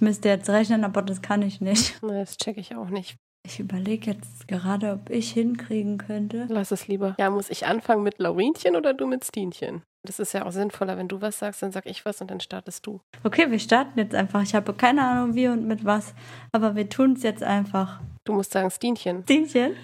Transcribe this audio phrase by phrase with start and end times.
[0.00, 2.00] Ich müsste jetzt rechnen, aber das kann ich nicht.
[2.08, 3.16] Das checke ich auch nicht.
[3.46, 6.46] Ich überlege jetzt gerade, ob ich hinkriegen könnte.
[6.48, 7.14] Lass es lieber.
[7.18, 9.82] Ja, muss ich anfangen mit Laurinchen oder du mit Stinchen?
[10.02, 12.40] Das ist ja auch sinnvoller, wenn du was sagst, dann sag ich was und dann
[12.40, 13.02] startest du.
[13.24, 14.42] Okay, wir starten jetzt einfach.
[14.42, 16.14] Ich habe keine Ahnung wie und mit was,
[16.50, 18.00] aber wir tun es jetzt einfach.
[18.24, 19.24] Du musst sagen Stinchen.
[19.24, 19.76] Stinchen.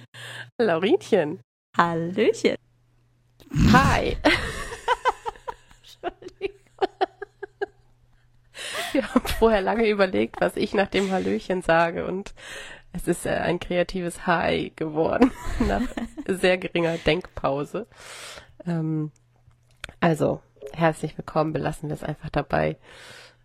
[0.59, 1.41] Laurinchen.
[1.77, 2.57] Hallöchen.
[3.71, 4.17] Hi.
[9.07, 12.33] Wir haben vorher lange überlegt, was ich nach dem Hallöchen sage und
[12.95, 15.33] es ist äh, ein kreatives Hi geworden
[15.69, 15.83] nach
[16.27, 17.87] sehr geringer Denkpause.
[18.65, 19.13] Ähm,
[20.01, 20.41] also,
[20.73, 22.79] herzlich willkommen, belassen wir es einfach dabei.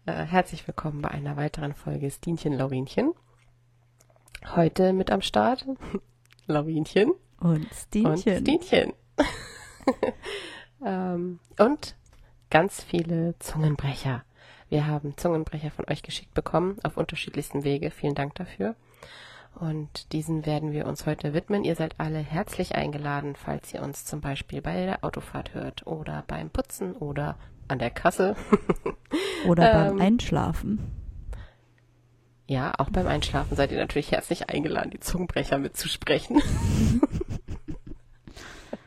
[0.06, 3.12] Äh, herzlich willkommen bei einer weiteren Folge Stinchen Laurinchen.
[4.56, 5.66] Heute mit am Start
[6.48, 7.12] Laurinchen
[7.42, 8.10] und Stinchen.
[8.10, 8.94] Und Stinchen.
[10.86, 11.98] ähm, und
[12.50, 14.24] ganz viele Zungenbrecher.
[14.72, 17.92] Wir haben Zungenbrecher von euch geschickt bekommen auf unterschiedlichsten Wege.
[17.92, 18.78] Vielen Dank dafür.
[19.54, 21.66] Und diesen werden wir uns heute widmen.
[21.66, 26.24] Ihr seid alle herzlich eingeladen, falls ihr uns zum Beispiel bei der Autofahrt hört oder
[26.26, 28.38] beim Putzen oder an der Kasse.
[29.46, 30.80] oder beim ähm, Einschlafen.
[32.48, 36.42] Ja, auch beim Einschlafen seid ihr natürlich herzlich eingeladen, die Zungenbrecher mitzusprechen.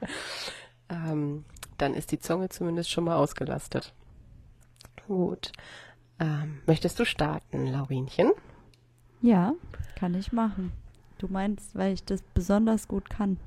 [0.89, 1.45] ähm,
[1.77, 3.93] dann ist die Zunge zumindest schon mal ausgelastet.
[5.07, 5.53] Gut.
[6.19, 8.33] Ähm, möchtest du starten, Laurinchen?
[9.21, 9.55] Ja,
[9.97, 10.73] kann ich machen.
[11.19, 13.39] Du meinst, weil ich das besonders gut kann.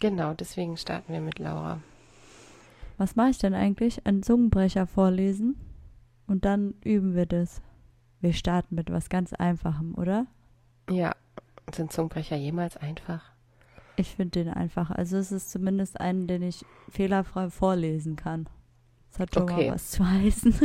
[0.00, 1.80] Genau, deswegen starten wir mit Laura.
[2.98, 4.06] Was mache ich denn eigentlich?
[4.06, 5.56] Einen Zungenbrecher vorlesen
[6.26, 7.62] und dann üben wir das.
[8.20, 10.26] Wir starten mit was ganz Einfachem, oder?
[10.90, 11.14] Ja.
[11.74, 13.32] Sind Zungenbrecher jemals einfach?
[13.96, 14.90] Ich finde den einfach.
[14.90, 18.48] Also es ist zumindest einen, den ich fehlerfrei vorlesen kann.
[19.10, 19.68] Das hat schon okay.
[19.68, 20.54] mal was zu heißen.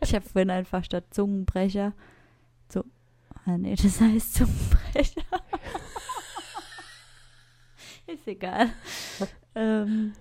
[0.00, 1.92] ich habe vorhin einfach statt Zungenbrecher
[2.68, 2.84] so.
[3.44, 5.22] Ah, nee, das heißt Zungenbrecher.
[8.06, 8.70] ist egal.
[9.54, 10.12] ähm,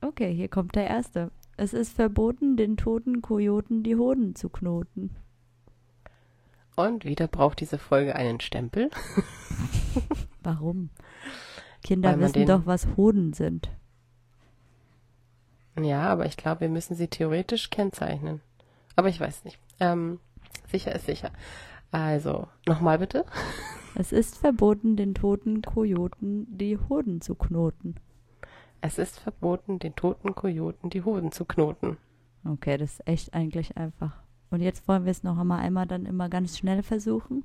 [0.00, 1.30] okay, hier kommt der erste.
[1.56, 5.14] Es ist verboten, den toten Kojoten die Hoden zu knoten.
[6.76, 8.90] Und wieder braucht diese Folge einen Stempel.
[10.42, 10.90] Warum?
[11.82, 13.70] Kinder wissen doch, was Hoden sind.
[15.80, 18.40] Ja, aber ich glaube, wir müssen sie theoretisch kennzeichnen.
[18.96, 19.58] Aber ich weiß nicht.
[19.80, 20.20] Ähm,
[20.70, 21.30] sicher ist sicher.
[21.90, 23.24] Also, nochmal bitte.
[23.96, 27.94] Es ist verboten, den toten Kojoten die Hoden zu knoten.
[28.80, 31.96] Es ist verboten, den toten Kojoten die Hoden zu knoten.
[32.44, 34.10] Okay, das ist echt eigentlich einfach.
[34.50, 37.44] Und jetzt wollen wir es noch einmal, einmal dann immer ganz schnell versuchen.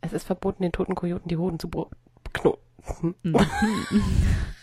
[0.00, 1.68] Es ist verboten, den toten Kojoten die Hoden zu
[2.32, 3.14] knoten.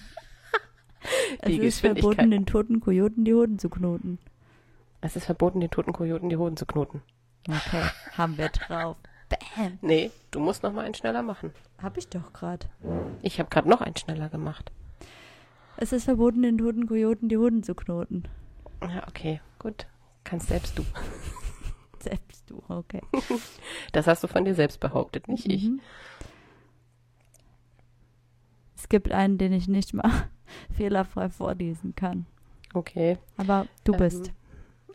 [1.43, 1.51] Mhm.
[1.51, 4.19] es ist verboten, den toten Kojoten die Hoden zu knoten.
[5.01, 7.01] Es ist verboten, den toten Kojoten die Hoden zu knoten.
[7.47, 7.83] Okay,
[8.17, 8.97] haben wir drauf.
[9.29, 9.79] Bam.
[9.81, 11.53] Nee, du musst noch mal einen schneller machen.
[11.81, 12.67] Hab ich doch gerade.
[13.21, 14.71] Ich habe gerade noch einen schneller gemacht.
[15.77, 18.27] Es ist verboten, den toten Kojoten die Hoden zu knoten.
[18.81, 19.87] Ja, okay, gut.
[20.23, 20.85] Kannst selbst du.
[21.99, 23.01] selbst du, okay.
[23.91, 25.53] Das hast du von dir selbst behauptet, nicht mhm.
[25.53, 25.71] ich.
[28.75, 30.11] Es gibt einen, den ich nicht mal
[30.75, 32.25] fehlerfrei vorlesen kann.
[32.73, 33.17] Okay.
[33.37, 34.31] Aber du ähm, bist.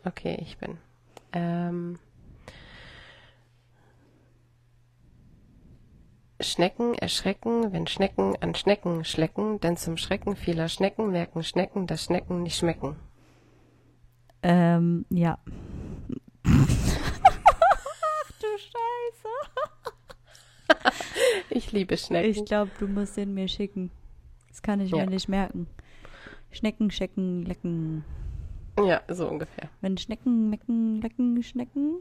[0.03, 0.77] Okay, ich bin.
[1.33, 1.99] Ähm,
[6.39, 12.03] Schnecken erschrecken, wenn Schnecken an Schnecken schlecken, denn zum Schrecken vieler Schnecken merken Schnecken, dass
[12.05, 12.95] Schnecken nicht schmecken.
[14.43, 15.39] Ähm, ja.
[16.45, 19.29] Ach du Scheiße.
[21.49, 22.29] ich liebe Schnecken.
[22.29, 23.89] Ich glaube, du musst den mir schicken.
[24.57, 25.05] Das kann ich ja.
[25.05, 25.67] mir nicht merken.
[26.49, 28.03] Schnecken, Schecken, Lecken.
[28.83, 29.69] Ja, so ungefähr.
[29.81, 31.99] Wenn Schnecken, Mecken, Lecken, Schnecken.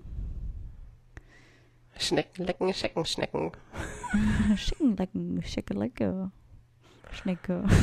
[1.99, 3.53] Schnecken, Lecken, Schecken, Schnecken.
[4.57, 6.31] Schicken, Lecken, Schecke, Lecke.
[7.13, 7.65] Schnecke.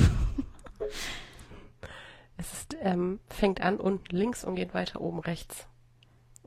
[2.35, 5.67] Es ist, ähm, fängt an unten links und geht weiter oben rechts.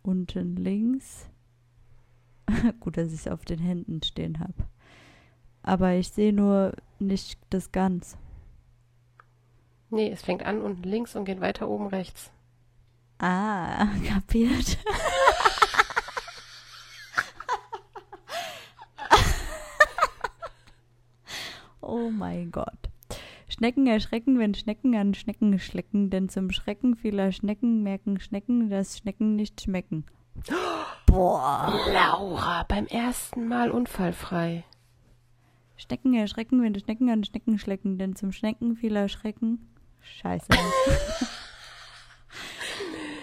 [0.03, 1.30] Unten links.
[2.80, 4.66] Gut, dass ich es auf den Händen stehen habe.
[5.66, 8.16] Aber ich sehe nur nicht das Ganz.
[9.91, 12.30] Nee, es fängt an unten links und geht weiter oben rechts.
[13.18, 14.78] Ah, kapiert.
[21.80, 22.68] oh mein Gott.
[23.48, 28.98] Schnecken erschrecken, wenn Schnecken an Schnecken schlecken, denn zum Schrecken vieler Schnecken merken Schnecken, dass
[28.98, 30.04] Schnecken nicht schmecken.
[31.07, 31.72] Boah.
[31.92, 34.65] Laura, beim ersten Mal unfallfrei.
[35.77, 39.69] Schnecken erschrecken, wenn Schnecken an Schnecken schlecken, denn zum Schnecken vieler Schrecken.
[40.01, 40.47] Scheiße.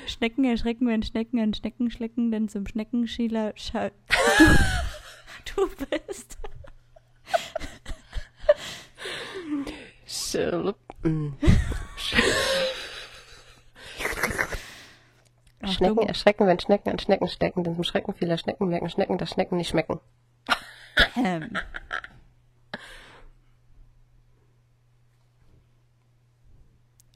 [0.06, 3.94] Schnecken erschrecken, wenn Schnecken an Schnecken schlecken, denn zum Schneckenschieler du,
[5.56, 6.38] du bist.
[15.66, 19.32] Schnecken erschrecken, wenn Schnecken an Schnecken stecken, denn zum Schrecken vieler Schnecken merken Schnecken, dass
[19.32, 20.00] Schnecken nicht schmecken.
[21.16, 21.58] Ähm.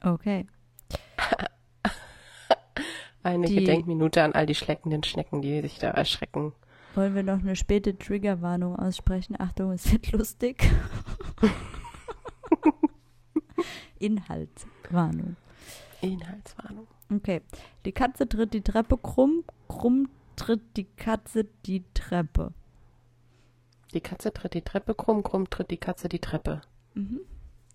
[0.02, 0.46] Okay.
[3.22, 6.52] Eine die, Gedenkminute an all die schleckenden Schnecken, die sich da erschrecken.
[6.94, 9.38] Wollen wir noch eine späte Triggerwarnung aussprechen?
[9.38, 10.64] Achtung, es wird lustig.
[13.98, 15.36] Inhaltswarnung.
[16.00, 16.86] Inhaltswarnung.
[17.12, 17.42] Okay.
[17.84, 22.52] Die Katze tritt die Treppe krumm, krumm tritt die Katze die Treppe.
[23.92, 26.60] Die Katze tritt die Treppe krumm, krumm tritt die Katze die Treppe.
[26.94, 27.20] Mhm.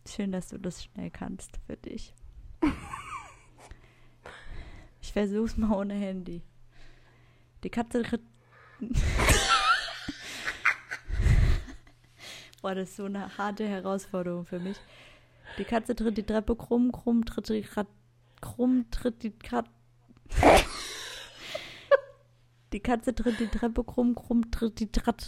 [0.08, 2.14] Schön, dass du das schnell kannst für dich.
[5.02, 6.42] ich versuch's mal ohne Handy.
[7.64, 8.22] Die Katze tritt.
[12.62, 14.78] Boah, das ist so eine harte Herausforderung für mich.
[15.58, 17.88] Die Katze tritt die Treppe krumm, krumm tritt die Kat
[18.42, 19.70] krumm tritt die Kat
[22.74, 25.26] Die Katze tritt die Treppe krumm, krumm tritt die Treppe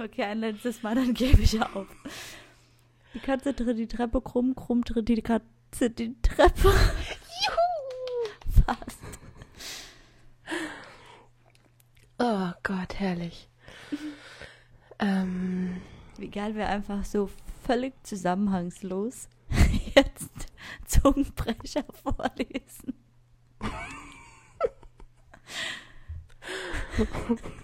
[0.00, 1.86] Okay, ein letztes Mal, dann gebe ich auf.
[3.12, 6.72] Die Katze tritt die Treppe krumm, krumm tritt die Katze die Treppe.
[7.44, 8.64] Juhu!
[8.64, 8.98] Fast.
[12.18, 13.50] Oh Gott, herrlich.
[14.98, 15.82] ähm.
[16.16, 17.28] Wie geil wäre einfach so
[17.64, 19.28] völlig zusammenhangslos
[19.94, 20.46] jetzt
[20.86, 22.94] Zungenbrecher vorlesen.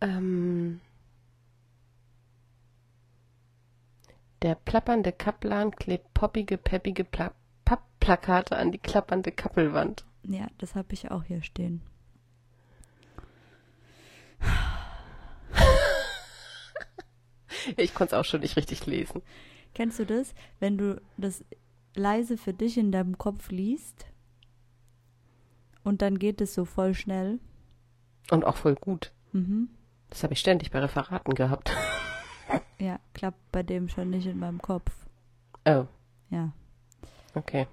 [0.00, 0.80] Ähm.
[4.42, 7.32] Der plappernde Kaplan klebt poppige, peppige Pla
[7.64, 10.04] Pappplakate an die klappernde Kappelwand.
[10.22, 11.80] Ja, das habe ich auch hier stehen.
[17.76, 19.22] ich konnte es auch schon nicht richtig lesen.
[19.72, 21.44] Kennst du das, wenn du das
[21.94, 24.06] leise für dich in deinem Kopf liest
[25.82, 27.40] und dann geht es so voll schnell?
[28.30, 29.12] Und auch voll gut.
[29.32, 29.68] Mhm.
[30.14, 31.72] Das habe ich ständig bei Referaten gehabt.
[32.78, 34.92] Ja, klappt bei dem schon nicht in meinem Kopf.
[35.64, 35.86] Oh.
[36.28, 36.52] Ja.
[37.34, 37.66] Okay.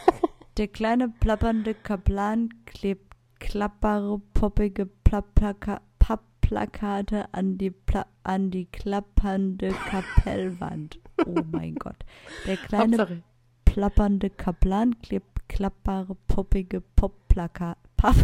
[0.56, 9.68] Der kleine plappernde Kaplan klebt klappbare, poppige Pappplaka Pappplakate an die, Pla an die klappernde
[9.88, 10.98] Kapellwand.
[11.26, 12.04] Oh mein Gott.
[12.46, 13.22] Der kleine Hauptsache.
[13.66, 17.78] plappernde Kaplan klebt klappbare, poppige Popplakate.
[17.96, 18.16] Papp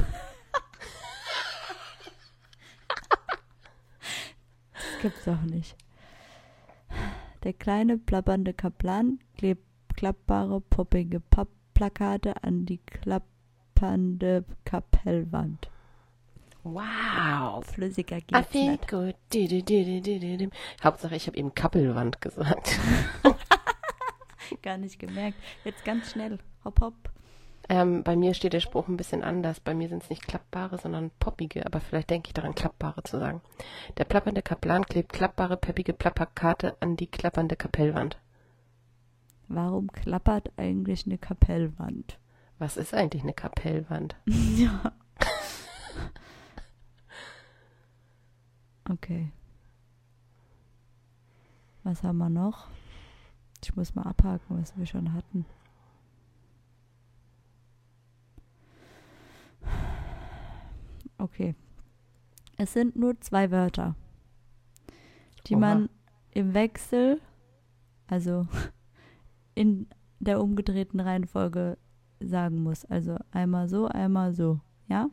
[5.02, 5.76] gibt's doch nicht.
[7.44, 9.64] Der kleine plappernde Kaplan klebt
[9.96, 15.70] klappbare, poppige Pappplakate an die klappernde Kapellwand.
[16.62, 17.64] Wow.
[17.64, 18.88] Flüssiger geht's I nicht.
[18.88, 19.16] Good.
[19.32, 20.50] Du, du, du,
[20.82, 22.78] Hauptsache, ich habe eben Kappelwand gesagt.
[24.62, 25.38] Gar nicht gemerkt.
[25.64, 26.38] Jetzt ganz schnell.
[26.64, 27.10] Hopp, hopp.
[27.70, 29.60] Ähm, bei mir steht der Spruch ein bisschen anders.
[29.60, 33.20] Bei mir sind es nicht klappbare, sondern poppige, aber vielleicht denke ich daran, klappbare zu
[33.20, 33.40] sagen.
[33.96, 38.18] Der plappernde Kaplan klebt klappbare, peppige Plapperkarte an die klappernde Kapellwand.
[39.46, 42.18] Warum klappert eigentlich eine Kapellwand?
[42.58, 44.16] Was ist eigentlich eine Kapellwand?
[44.26, 44.92] ja.
[48.90, 49.30] Okay.
[51.84, 52.66] Was haben wir noch?
[53.62, 55.46] Ich muss mal abhaken, was wir schon hatten.
[61.20, 61.54] Okay.
[62.56, 63.94] Es sind nur zwei Wörter,
[65.46, 65.60] die Oha.
[65.60, 65.90] man
[66.30, 67.20] im Wechsel,
[68.06, 68.46] also
[69.54, 71.78] in der umgedrehten Reihenfolge
[72.20, 72.84] sagen muss.
[72.84, 74.60] Also einmal so, einmal so.
[74.88, 75.10] Ja?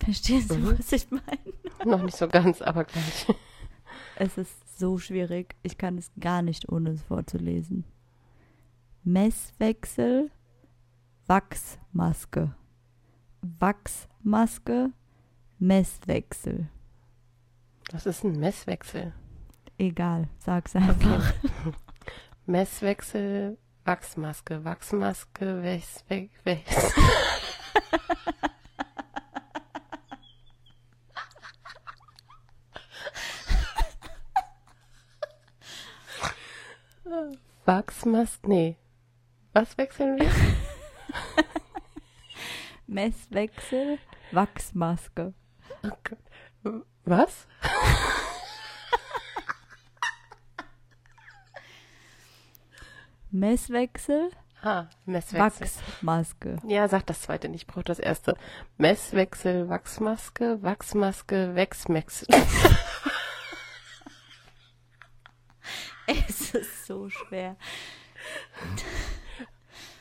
[0.00, 0.78] Verstehst du, mhm.
[0.78, 1.24] was ich meine?
[1.84, 3.26] Noch nicht so ganz, aber gleich.
[4.16, 5.56] Es ist so schwierig.
[5.62, 7.84] Ich kann es gar nicht, ohne es vorzulesen.
[9.04, 10.30] Messwechsel,
[11.26, 12.54] Wachsmaske.
[13.42, 14.92] Wachsmaske,
[15.58, 16.68] Messwechsel.
[17.92, 19.12] Was ist ein Messwechsel?
[19.78, 21.32] Egal, sag's einfach.
[21.34, 21.72] Okay.
[22.46, 26.94] Messwechsel, Wachsmaske, Wachsmaske, Wächs, Wächs, Wächs.
[37.64, 38.76] Wachsmaske, nee.
[39.52, 40.30] Was wechseln wir?
[42.92, 43.98] Messwechsel,
[44.32, 45.32] Wachsmaske.
[46.64, 47.46] Oh Was?
[53.30, 54.30] Messwechsel,
[54.62, 55.66] Ah, Messwechsel.
[55.66, 56.56] Wachsmaske.
[56.68, 58.36] Ja, sag das zweite nicht, ich brauche das erste.
[58.76, 62.28] Messwechsel, Wachsmaske, Wachsmaske, Wechsmexel.
[66.06, 67.56] es ist so schwer.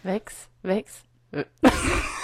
[0.03, 1.03] Wex, Wex.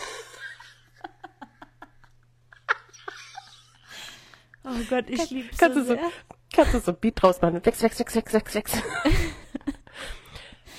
[4.69, 6.12] Oh Gott, ich liebe es kannst so du so, sehr.
[6.53, 7.65] Kannst du so ein Beat draus machen?
[7.65, 8.74] Wex, Wex, Wex, Wex, Wex, Wex.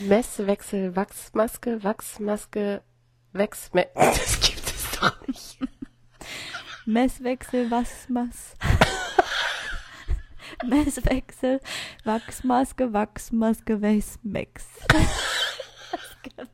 [0.00, 2.82] Messwechsel, Wachsmaske, Wachsmaske,
[3.32, 3.86] Wechsme...
[3.94, 5.58] Das gibt es doch nicht.
[6.84, 8.54] Messwechsel, Wachsmas.
[10.66, 11.60] Messwechsel,
[12.04, 14.66] Wachsmaske, Wachsmaske, Wachsmex.
[15.90, 16.48] Das gibt's.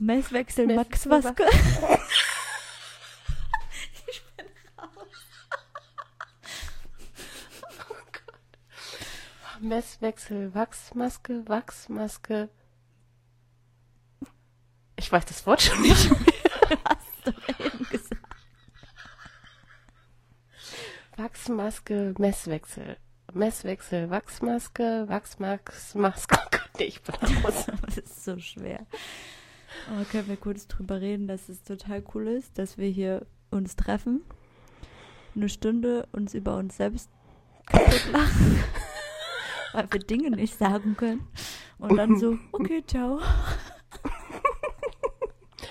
[0.00, 0.66] Messwechsel.
[0.66, 1.44] Mess- Maxmaske.
[4.08, 4.46] Ich bin
[4.78, 5.18] raus.
[9.60, 12.48] Messwechsel, Wachsmaske, Wachsmaske.
[14.96, 16.78] Ich weiß das Wort schon nicht mehr.
[16.88, 17.30] Hast du
[17.62, 18.20] eben gesagt.
[21.16, 22.96] Wachsmaske, Messwechsel.
[23.32, 26.36] Messwechsel, Wachsmaske, Wachsmaske, Maske.
[26.40, 27.66] Oh Gott, ich bin raus.
[27.86, 28.86] Das ist so schwer.
[29.88, 33.76] Aber können wir kurz drüber reden, dass es total cool ist, dass wir hier uns
[33.76, 34.22] treffen,
[35.34, 37.08] eine Stunde uns über uns selbst
[37.66, 38.62] kaputt lachen,
[39.72, 41.26] weil wir Dinge nicht sagen können
[41.78, 43.20] und dann so, okay, ciao.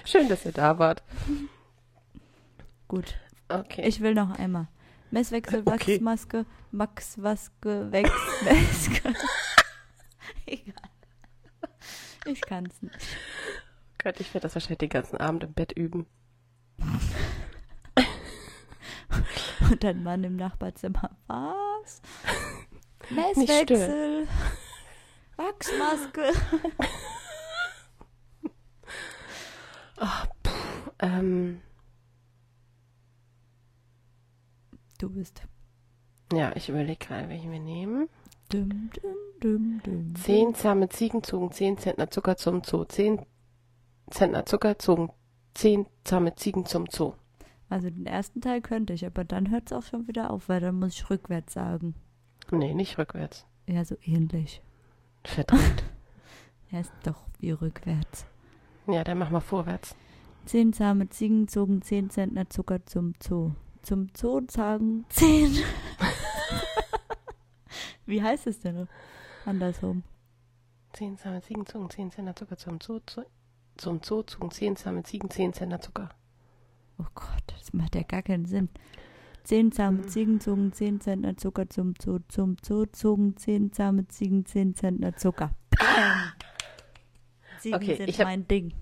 [0.06, 1.04] Schön, dass ihr da wart.
[2.88, 3.16] Gut,
[3.48, 3.88] Okay.
[3.88, 4.68] ich will noch einmal.
[5.12, 5.96] Messwechsel, Okay.
[5.96, 8.12] Wachsmaske, Max, Waske, Wex,
[8.44, 9.14] Meske.
[10.46, 10.76] Egal.
[12.26, 12.96] Ich kann's nicht.
[14.02, 16.08] Gott, ich werde das wahrscheinlich den ganzen Abend im Bett üben.
[19.70, 21.12] Und dann Mann im Nachbarzimmer.
[21.28, 22.02] Was?
[23.10, 24.28] Messwechsel.
[25.36, 26.22] Wachsmaske.
[31.02, 31.62] Ähm,
[34.98, 35.44] Du bist.
[36.34, 38.10] ja, ich überlege gerade, welchen wir nehmen.
[38.50, 40.16] Dum, dum, dum, dum.
[40.16, 42.84] Zehn zahme Ziegen zogen zehn Zentner Zucker zum Zoo.
[42.84, 43.26] Zehn
[44.12, 45.12] Zentner Zucker zogen
[45.54, 47.14] zehn zahme Ziegen zum Zoo.
[47.70, 50.60] Also den ersten Teil könnte ich, aber dann hört es auch schon wieder auf, weil
[50.60, 51.94] dann muss ich rückwärts sagen.
[52.52, 53.46] Nee, nicht rückwärts.
[53.68, 54.62] Ja, so ähnlich.
[55.24, 55.84] Verdreht.
[56.72, 58.28] Ja, ist doch wie rückwärts.
[58.86, 59.96] ja, dann mach mal vorwärts.
[60.46, 63.54] Zehn zahme Ziegen zogen zehn Zentner Zucker zum Zoo.
[63.82, 65.52] Zum Zoo sagen zehn.
[68.06, 68.88] wie heißt es denn
[69.46, 70.04] andersrum?
[70.94, 73.00] Zehn zahme Ziegen zogen zehn Zentner Zucker zum Zoo.
[73.08, 73.26] Zu,
[73.80, 76.10] zum Zoo zogen zehn zahme Ziegen zehn Zentner Zucker.
[77.00, 78.70] Oh Gott, das macht ja gar keinen Sinn.
[79.44, 80.08] Zehn zahme Mhm.
[80.10, 82.20] Ziegen zogen zehn Zentner Zucker zum Zoo.
[82.28, 85.52] Zum Zoo zogen zehn zahme Ziegen zehn Zentner Zucker.
[85.72, 86.34] Bam!
[87.60, 88.74] Ziegen Okay, sind ich hab- mein Ding.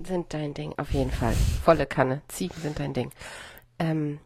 [0.00, 1.32] Sind dein Ding, auf jeden Fall.
[1.34, 2.22] Volle Kanne.
[2.28, 3.10] Ziegen sind dein Ding.
[3.78, 4.18] Ähm,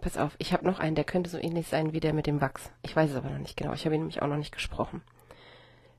[0.00, 2.40] pass auf, ich habe noch einen, der könnte so ähnlich sein wie der mit dem
[2.40, 2.70] Wachs.
[2.82, 3.72] Ich weiß es aber noch nicht genau.
[3.74, 5.02] Ich habe ihn nämlich auch noch nicht gesprochen.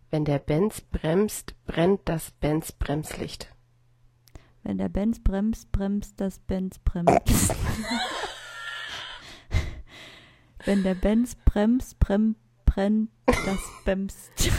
[0.10, 3.54] Wenn der Benz bremst, brennt das Benz Bremslicht.
[4.64, 7.56] Wenn der Benz bremst, bremst das Benz bremst.
[10.66, 14.32] Wenn der Benz bremst, brem, brennt das bremst.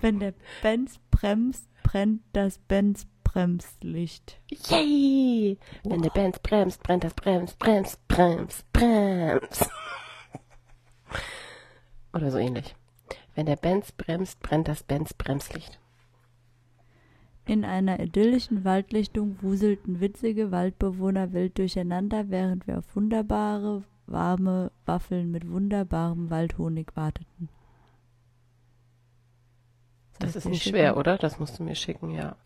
[0.00, 4.40] Wenn der Benz bremst, brennt das Benz Bremslicht.
[4.68, 5.58] Yay!
[5.84, 9.70] Wenn der Benz bremst, brennt das Brems, Brems, Brems, Brems.
[12.12, 12.76] Oder so ähnlich.
[13.34, 15.78] Wenn der Benz bremst, brennt das Benz Bremslicht.
[17.44, 25.30] In einer idyllischen Waldlichtung wuselten witzige Waldbewohner wild durcheinander, während wir auf wunderbare, warme Waffeln
[25.30, 27.48] mit wunderbarem Waldhonig warteten.
[30.20, 30.76] Soll Das ist nicht schicken?
[30.76, 31.18] schwer, oder?
[31.18, 32.36] Das musst du mir schicken, ja.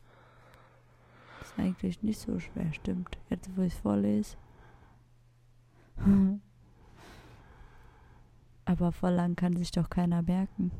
[1.40, 3.18] Das ist eigentlich nicht so schwer, stimmt.
[3.28, 4.36] Jetzt, wo ich es vorlese.
[8.66, 10.72] Aber voll lang kann sich doch keiner merken.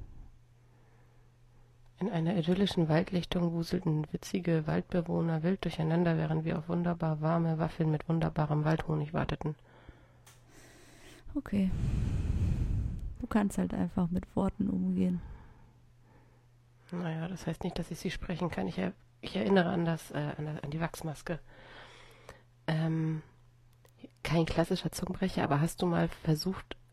[1.99, 7.91] In einer idyllischen Waldlichtung wuselten witzige Waldbewohner wild durcheinander, während wir auf wunderbar warme Waffeln
[7.91, 9.55] mit wunderbarem Waldhonig warteten.
[11.35, 11.71] Okay.
[13.21, 15.23] Du kannst halt einfach mit Worten umgehen.
[16.93, 18.69] Naja, das heißt nicht, dass ich sie sprechen kann.
[18.69, 21.39] Ich, er, ich erinnere an, das, äh, an, das, an die Wachsmaske.
[22.67, 23.23] Ähm,
[24.23, 26.77] kein klassischer Zungenbrecher, aber hast du mal versucht,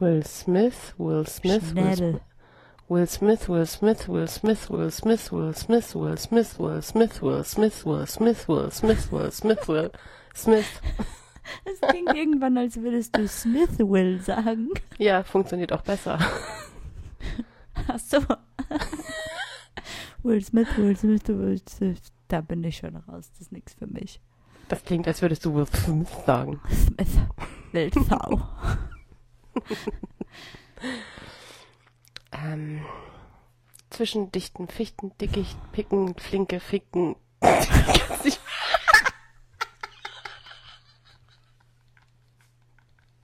[0.00, 2.20] Will Smith, Will Smith, Will Schnell.
[2.88, 7.42] Will Smith, Will Smith, Will Smith, Will Smith, Will Smith, Will Smith, Will Smith, Will
[7.44, 9.90] Smith, Will Smith, Will Smith, Will Smith, Will
[10.34, 10.80] Smith.
[11.64, 14.68] Es klingt irgendwann, als würdest du Smith Will sagen.
[14.98, 16.18] Ja, funktioniert auch besser.
[17.88, 18.18] Ach so.
[20.22, 22.12] Will Smith, Will Smith, Will Smith.
[22.28, 23.30] Da bin ich schon raus.
[23.32, 24.20] Das ist nichts für mich.
[24.68, 26.60] Das klingt, als würdest du Will Smith sagen.
[26.70, 27.18] Smith.
[27.72, 28.42] Wildsau.
[32.30, 32.84] Ähm,
[33.90, 37.16] zwischen dichten Fichten, Dickicht, Picken, Flinke, Ficken.
[38.22, 38.38] Ich-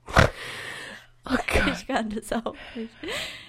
[1.29, 1.35] oh
[1.73, 2.89] Ich kann das auch nicht.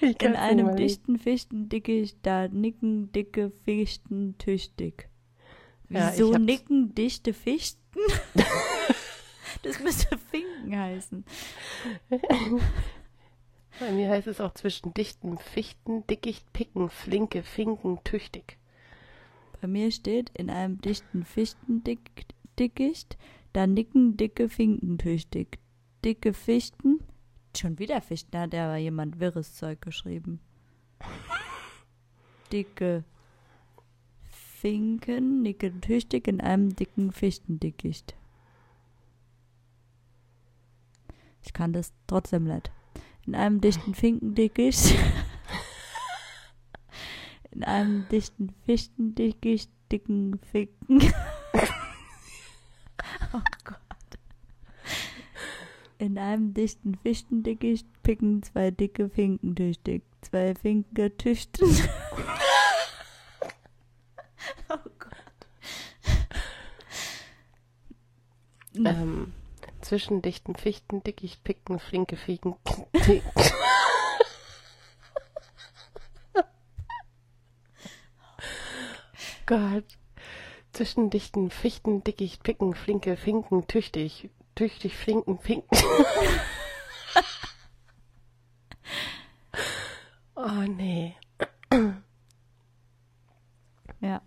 [0.01, 5.09] ich In einem nicht dichten Fichten dickicht, da nicken dicke Fichten tüchtig.
[5.89, 7.81] Ja, Wieso hab's- nicken dichte Fichten?
[9.63, 11.25] das müsste Finken heißen.
[13.79, 18.57] Bei mir heißt es auch zwischen dichten Fichten, Dickicht, Picken, Flinke, Finken, tüchtig.
[19.61, 23.19] Bei mir steht in einem dichten Fichtendickicht,
[23.53, 25.59] da nicken dicke Finken tüchtig.
[26.05, 27.01] Dicke Fichten,
[27.57, 30.41] schon wieder Fichten, da hat aber jemand wirres Zeug geschrieben.
[32.53, 33.05] Dicke
[34.23, 38.16] Finken nicken tüchtig in einem dicken Fichtendickicht.
[41.47, 42.71] Ich kann das trotzdem nicht.
[43.25, 44.95] In einem dichten Finkendickicht.
[47.53, 51.01] In einem dichten Fichtendickicht, dicken Finken.
[53.33, 53.79] oh Gott.
[55.99, 60.03] In einem dichten Fichtendickicht picken zwei dicke Finken tüchtig.
[60.21, 61.69] Zwei Finken tüchten.
[64.69, 65.15] oh Gott.
[68.85, 69.33] Ähm,
[69.87, 72.43] zwischen dichten Fichten, Dickicht, Picken, Flinke, Tick.
[79.47, 79.85] Gott.
[80.73, 85.79] Zwischen dichten Fichten, Dickicht, Picken, Flinke, Finken, tüchtig, tüchtig, Flinken, Finken.
[90.35, 91.15] oh nee.
[94.01, 94.21] Ja.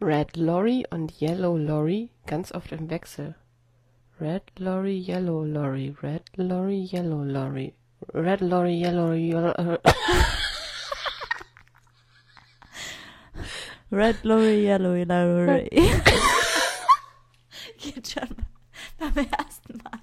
[0.00, 3.36] Red Lorry und Yellow Lorry ganz oft im Wechsel.
[4.20, 7.74] Red Lorry, Yellow Lorry, Red Lorry, Yellow Lorry,
[8.12, 9.78] Red Lorry, Yellow Yellow.
[13.90, 15.68] Red Lorry, Yellow Lorry.
[17.78, 18.28] Geht schon
[18.98, 19.98] beim ersten Mal.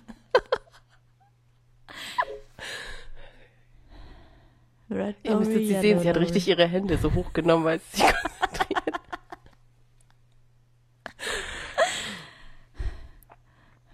[4.89, 6.25] Red Ihr müsstet sie sehen, sie hat Lorry.
[6.25, 8.05] richtig ihre Hände so hochgenommen, weil sie sich
[8.41, 8.96] konzentriert.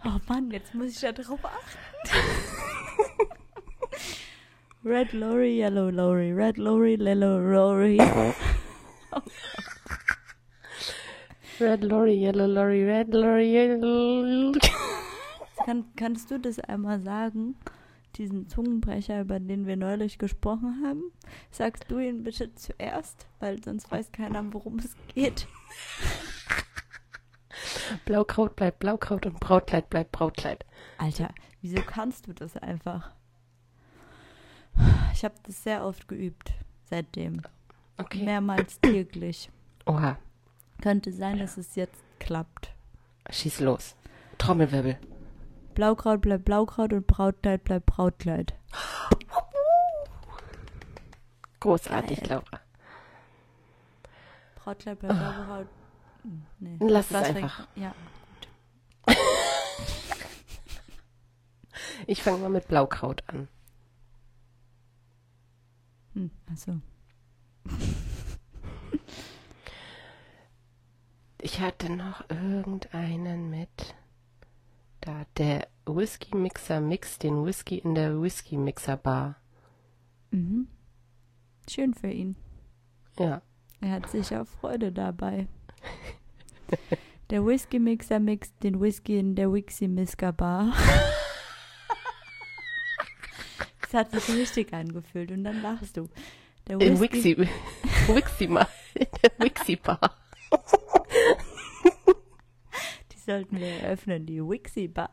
[0.06, 1.78] Oh Mann, jetzt muss ich da drauf achten.
[4.86, 7.98] Red Lorry, Yellow Lorry, Red Lorry, Yellow Lorry.
[11.60, 14.52] Red Lorry, Yellow Lorry, Red Lorry, Yellow.
[15.66, 17.56] Kann, kannst du das einmal sagen?
[18.18, 21.04] Diesen Zungenbrecher, über den wir neulich gesprochen haben?
[21.50, 25.48] Sagst du ihn bitte zuerst, weil sonst weiß keiner, worum es geht.
[28.06, 30.66] Blaukraut bleibt Blaukraut und Brautkleid bleibt Brautkleid.
[30.98, 31.30] Alter,
[31.62, 33.12] wieso kannst du das einfach?
[35.14, 36.54] Ich habe das sehr oft geübt
[36.90, 37.42] seitdem.
[37.98, 38.24] Okay.
[38.24, 39.50] Mehrmals täglich.
[39.86, 40.18] Oha,
[40.82, 42.74] Könnte sein, dass es jetzt klappt.
[43.30, 43.96] schieß los.
[44.38, 44.98] Trommelwirbel.
[45.76, 48.54] Blaukraut bleibt Blaukraut und Brautkleid bleibt Brautkleid.
[51.60, 52.28] Großartig.
[52.28, 52.60] Laura.
[54.56, 55.68] Brautkleid bleibt Blaukraut.
[56.24, 56.78] Hm, Nee.
[56.80, 57.68] Lass es einfach.
[57.76, 57.94] Ja.
[62.06, 63.48] Ich fange mal mit Blaukraut an.
[66.14, 66.80] Hm, achso.
[71.46, 73.96] Ich hatte noch irgendeinen mit.
[75.02, 79.36] Da, der Whisky Mixer mixt den Whisky in der Whisky Mixer Bar.
[80.32, 80.70] Mhm.
[81.70, 82.38] Schön für ihn.
[83.20, 83.42] Ja.
[83.82, 85.48] Er hat sicher Freude dabei.
[87.30, 90.74] Der Whisky-Mixer mixt den Whisky in der Wixi-Misker-Bar.
[93.82, 96.10] Das hat sich richtig angefühlt und dann lachst du.
[96.68, 97.50] Der In Whisky, Wixi,
[98.08, 98.68] Wixi mal.
[98.96, 100.18] In der Wixi Bar.
[103.12, 105.12] Die sollten wir eröffnen, die Wixie Bar.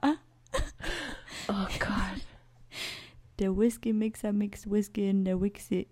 [1.49, 2.21] Oh Gott.
[3.39, 5.87] Der Whisky Mixer mixt Whisky in der Wixie.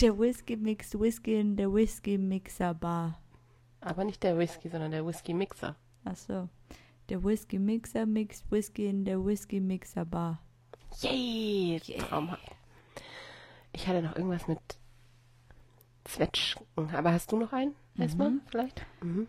[0.00, 3.20] Der Whisky mixt Whisky in der Whisky Mixer Bar.
[3.80, 5.76] Aber nicht der Whisky, sondern der Whisky Mixer.
[6.04, 6.48] Ach so.
[7.08, 10.40] Der Whisky Mixer mixt Whisky in der Whisky Mixer Bar.
[11.00, 11.80] Yay!
[11.98, 12.42] Traumhaft.
[13.72, 14.58] Ich hatte noch irgendwas mit
[16.04, 16.66] Zwetschgen.
[16.92, 17.74] Aber hast du noch einen?
[17.96, 18.40] Erstmal, Mhm.
[18.46, 18.86] vielleicht?
[19.02, 19.26] Mhm.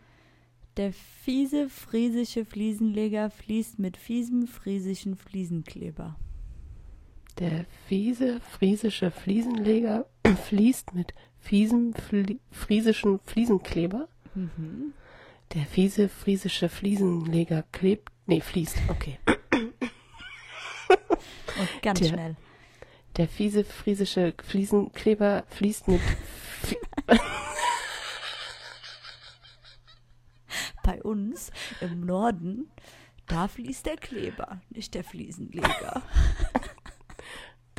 [0.77, 6.15] Der fiese friesische Fliesenleger fließt mit fiesem friesischen Fliesenkleber.
[7.39, 10.05] Der fiese friesische Fliesenleger
[10.47, 14.07] fließt mit fiesem Fli friesischen Fliesenkleber.
[14.35, 14.93] Mhm.
[15.53, 18.09] Der fiese friesische Fliesenleger klebt.
[18.25, 18.77] Nee, fließt.
[18.89, 19.17] Okay.
[19.29, 19.41] Und
[21.81, 22.35] ganz Der- schnell.
[23.17, 26.01] Der fiese friesische Fliesenkleber fließt mit.
[26.01, 26.77] Fi
[30.83, 32.69] Bei uns im Norden,
[33.27, 36.01] da fließt der Kleber, nicht der Fliesenleger.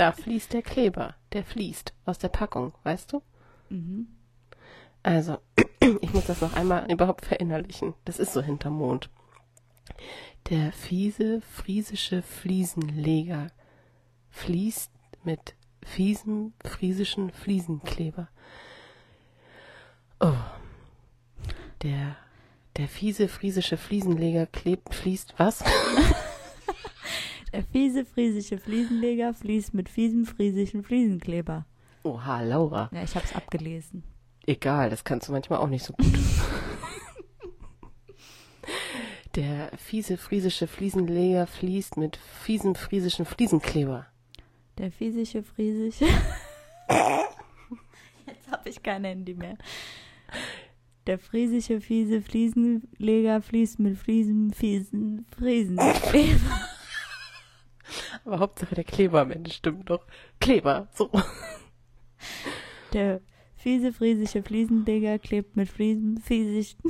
[0.00, 1.14] da fließt der Kleber.
[1.34, 3.22] Der fließt aus der Packung, weißt du?
[3.68, 4.08] Mhm.
[5.02, 5.36] Also,
[6.00, 7.92] ich muss das noch einmal überhaupt verinnerlichen.
[8.06, 9.10] Das ist so hinterm Mond.
[10.48, 13.48] Der fiese friesische Fliesenleger
[14.30, 14.90] fließt
[15.22, 18.28] mit fiesem friesischen Fliesenkleber.
[20.18, 20.32] Oh.
[21.82, 22.16] Der,
[22.78, 25.62] der fiese friesische Fliesenleger klebt, fließt was?
[27.52, 31.66] Der fiese friesische Fliesenleger fließt mit fiesem friesischen Fliesenkleber.
[32.04, 32.88] Oha, Laura.
[32.92, 34.04] Ja, ich hab's abgelesen.
[34.46, 36.06] Egal, das kannst du manchmal auch nicht so gut.
[39.36, 44.06] Der fiese friesische Fliesenleger fließt mit fiesem friesischen Fliesenkleber.
[44.78, 46.06] Der fiesische friesische.
[48.26, 49.56] Jetzt habe ich kein Handy mehr.
[51.06, 56.69] Der friesische fiese Fliesenleger fließt mit fiesem fiesen Friesenkleber.
[58.24, 60.06] Aber Hauptsache der Kleber am Ende stimmt doch.
[60.40, 61.10] Kleber, so.
[62.92, 63.20] Der
[63.56, 66.80] fiese friesische Fliesenleger klebt mit fiesem fiesischen.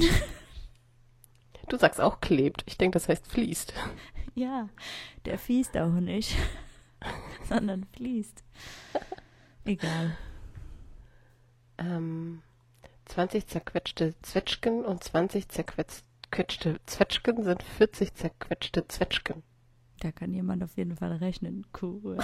[1.69, 2.65] Du sagst auch klebt.
[2.67, 3.75] Ich denke, das heißt fließt.
[4.35, 4.69] Ja,
[5.25, 6.37] der fiest auch nicht,
[7.49, 8.43] sondern fließt.
[9.65, 10.17] Egal.
[11.79, 12.43] Ähm,
[13.07, 19.43] 20 zerquetschte Zwetschgen und 20 zerquetschte Zwetschgen sind 40 zerquetschte Zwetschgen.
[20.01, 21.67] Da kann jemand auf jeden Fall rechnen.
[21.81, 22.19] Cool.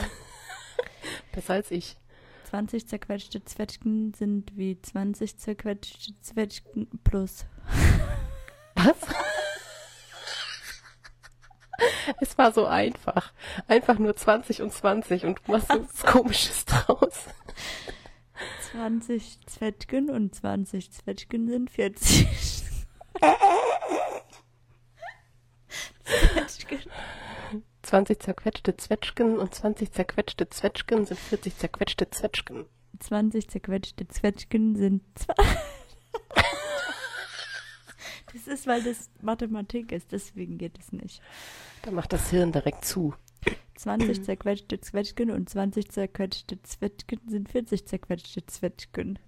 [1.33, 1.97] Besser als ich.
[2.45, 7.45] 20 zerquetschte Zwetschgen sind wie 20 zerquetschte Zwetschgen plus.
[8.77, 8.97] Was?
[12.21, 13.33] Es war so einfach.
[13.69, 17.27] Einfach nur 20 und 20 und du machst so was Komisches draus.
[18.73, 22.27] 20 Zwetschgen und 20 Zwetschgen sind 40.
[26.05, 26.81] Zwetschgen.
[27.87, 32.66] 20 zerquetschte Zwetschgen und 20 zerquetschte Zwetschgen sind 40 zerquetschte Zwetschgen.
[32.99, 35.35] 20 zerquetschte Zwetschgen sind zwei.
[38.33, 41.22] Das ist, weil das Mathematik ist, deswegen geht es nicht.
[41.83, 43.14] Da macht das Hirn direkt zu.
[43.77, 49.18] 20 zerquetschte Zwetschgen und 20 zerquetschte Zwetschgen sind 40 zerquetschte Zwetschgen.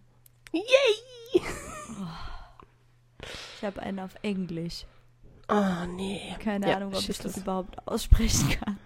[0.53, 1.43] Yay!
[3.57, 4.85] Ich habe einen auf Englisch.
[5.49, 6.35] Oh, nee.
[6.41, 7.37] Keine Ja, Ahnung, ob ich das los.
[7.39, 8.79] überhaupt aussprechen kann.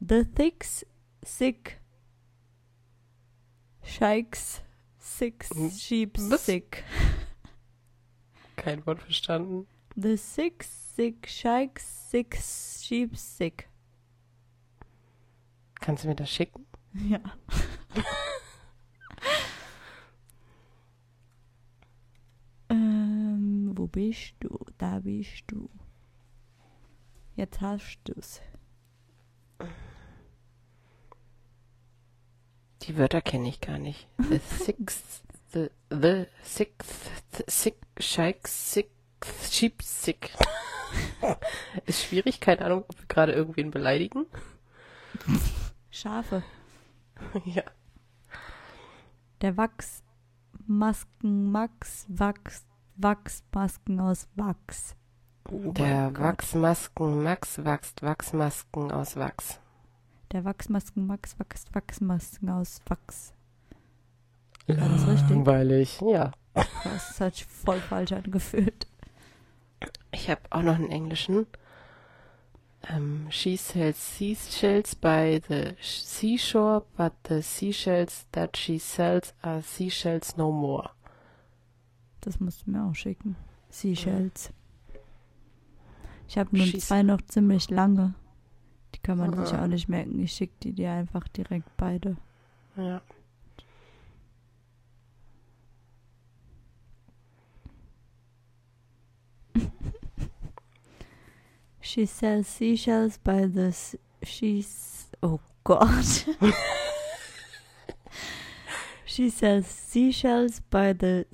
[0.00, 0.86] The Thicks
[1.24, 1.80] Sick
[3.82, 4.62] Shikes
[4.98, 6.18] Six Hm, Sheep?
[6.18, 6.84] Sick.
[8.56, 9.66] Kein Wort verstanden.
[9.96, 13.68] The Six Sick Shikes Six Sheep Sick.
[15.80, 16.66] Kannst du mir das schicken?
[17.08, 17.18] Ja.
[22.70, 24.58] ähm, wo bist du?
[24.76, 25.70] Da bist du.
[27.36, 28.42] Jetzt hast du's.
[32.82, 34.06] Die Wörter kenne ich gar nicht.
[34.18, 35.22] The sixth,
[35.52, 37.10] the, the sixth,
[37.46, 38.90] sick, shike, sick,
[39.50, 40.32] sheep, sick.
[41.86, 44.26] Ist schwierig, keine Ahnung, ob wir gerade irgendwen beleidigen.
[45.90, 46.42] Schafe.
[47.44, 47.64] ja.
[49.40, 52.67] Der Wachsmasken Max Wachs
[53.00, 54.96] Wachsmasken aus Wachs.
[55.48, 56.12] Oh Der.
[56.18, 59.60] Wachsmasken Max wächst Wachsmasken aus Wachs.
[60.32, 63.32] Der Wachsmasken Max wächst Wachsmasken aus Wachs.
[64.66, 65.30] War das richtig?
[65.30, 66.32] Langweilig, ja.
[66.54, 68.88] Das hat sich voll falsch angefühlt.
[70.10, 71.46] Ich habe auch noch einen englischen.
[72.90, 80.36] Um, she sells seashells by the seashore, but the seashells that she sells are seashells
[80.36, 80.90] no more.
[82.20, 83.36] Das musst du mir auch schicken.
[83.70, 84.52] Seashells.
[86.26, 88.14] Ich habe nur She's zwei noch ziemlich lange.
[88.94, 90.18] Die kann man sich auch nicht merken.
[90.20, 92.16] Ich schicke die dir einfach direkt beide.
[92.76, 93.00] Ja.
[101.80, 103.72] She sells seashells by the
[104.22, 106.04] she's oh god.
[109.06, 111.24] she sells seashells by the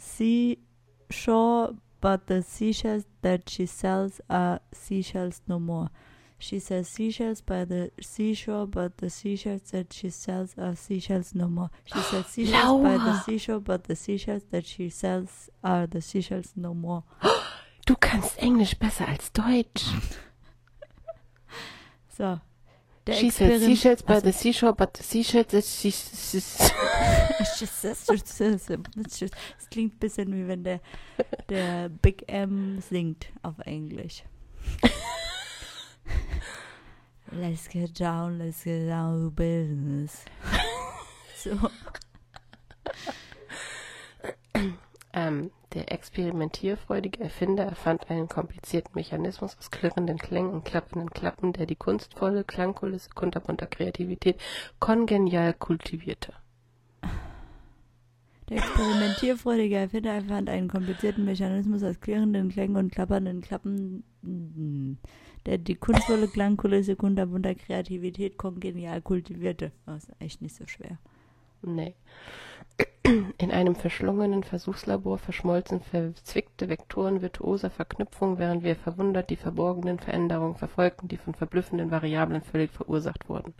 [1.11, 5.91] seashore, but the seashells that she sells are seashells no more.
[6.39, 11.49] She sells seashells by the seashore, but the seashells that she sells are seashells no
[11.49, 11.71] more.
[11.85, 16.53] She sells seashells by the seashore, but the seashells that she sells are the seashells
[16.57, 17.05] no more.
[17.87, 19.85] Du kannst Englisch besser als Deutsch.
[22.17, 22.41] So.
[23.07, 25.89] Der she said seashells by the seashore, but the seashells that she...
[29.59, 30.81] Es klingt ein bisschen wie wenn der,
[31.51, 34.25] der Big M singt auf Englisch.
[37.33, 40.25] let's get down, let's get down to business.
[41.37, 41.71] so.
[45.17, 51.67] Ähm, der experimentierfreudige Erfinder erfand einen komplizierten Mechanismus aus klirrenden Klängen und klappenden Klappen, der
[51.67, 54.41] die kunstvolle Klangkulisse kunterbunter Kreativität
[54.81, 56.33] kongenial kultivierte.
[58.49, 64.05] Der experimentierfreudige Erfinder erfand einen komplizierten Mechanismus aus klirrenden Klängen und klappernden Klappen,
[65.47, 69.73] der die kunstvolle Klangkulisse kunterbunter Kreativität kongenial kultivierte.
[69.87, 70.99] Das ist echt nicht so schwer.
[71.67, 71.95] Nee.
[73.39, 80.57] In einem verschlungenen Versuchslabor verschmolzen verzwickte Vektoren virtuoser Verknüpfung, während wir verwundert die verborgenen Veränderungen
[80.57, 83.55] verfolgten, die von verblüffenden Variablen völlig verursacht wurden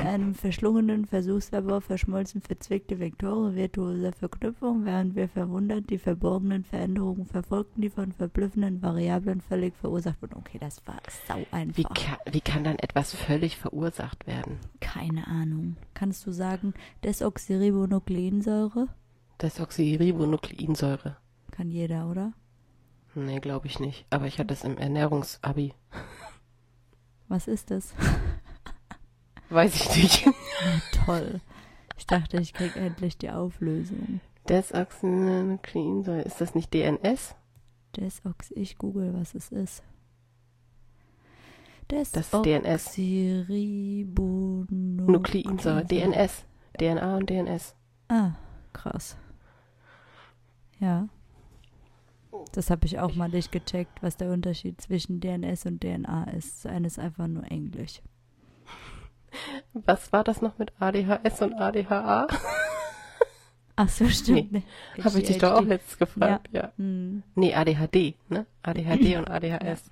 [0.00, 7.26] In einem verschlungenen Versuchslabor verschmolzen verzwickte Vektoren virtuoser Verknüpfung, während wir verwundert die verborgenen Veränderungen
[7.26, 10.36] verfolgten, die von verblüffenden Variablen völlig verursacht wurden.
[10.36, 11.76] Okay, das war sau einfach.
[11.76, 14.58] Wie kann, wie kann dann etwas völlig verursacht werden?
[14.80, 15.76] Keine Ahnung.
[15.94, 16.72] Kannst du sagen,
[17.04, 18.88] Desoxyribonukleinsäure?
[19.42, 21.16] Desoxyribonukleinsäure.
[21.50, 22.32] Kann jeder, oder?
[23.14, 24.06] Nee, glaube ich nicht.
[24.10, 25.74] Aber ich hatte es im Ernährungsabi.
[27.28, 27.94] Was ist das?
[29.50, 30.26] Weiß ich nicht.
[30.26, 30.32] Ja,
[31.04, 31.40] toll.
[31.96, 34.20] Ich dachte, ich krieg endlich die Auflösung.
[34.48, 36.22] Desoxynukleinsäure.
[36.22, 37.34] Ist das nicht DNS?
[37.96, 39.82] Desox, ich google, was es ist.
[41.90, 42.98] Des das ist DNS.
[44.70, 45.84] Nukleinsäure.
[45.84, 46.44] DNS.
[46.78, 47.74] DNA und DNS.
[48.08, 48.32] Ah,
[48.72, 49.16] krass.
[50.78, 51.08] Ja.
[52.52, 56.64] Das habe ich auch mal nicht gecheckt, was der Unterschied zwischen DNS und DNA ist.
[56.64, 58.02] Das eine ist einfach nur Englisch.
[59.72, 62.26] Was war das noch mit ADHS und ADHA?
[63.76, 64.52] Ach so, stimmt.
[64.52, 64.62] Nee.
[65.04, 66.62] Habe ich dich doch auch letztens gefragt, ja.
[66.62, 66.72] ja.
[66.76, 67.22] Hm.
[67.34, 68.46] Nee, ADHD, ne?
[68.62, 69.90] ADHD und ADHS.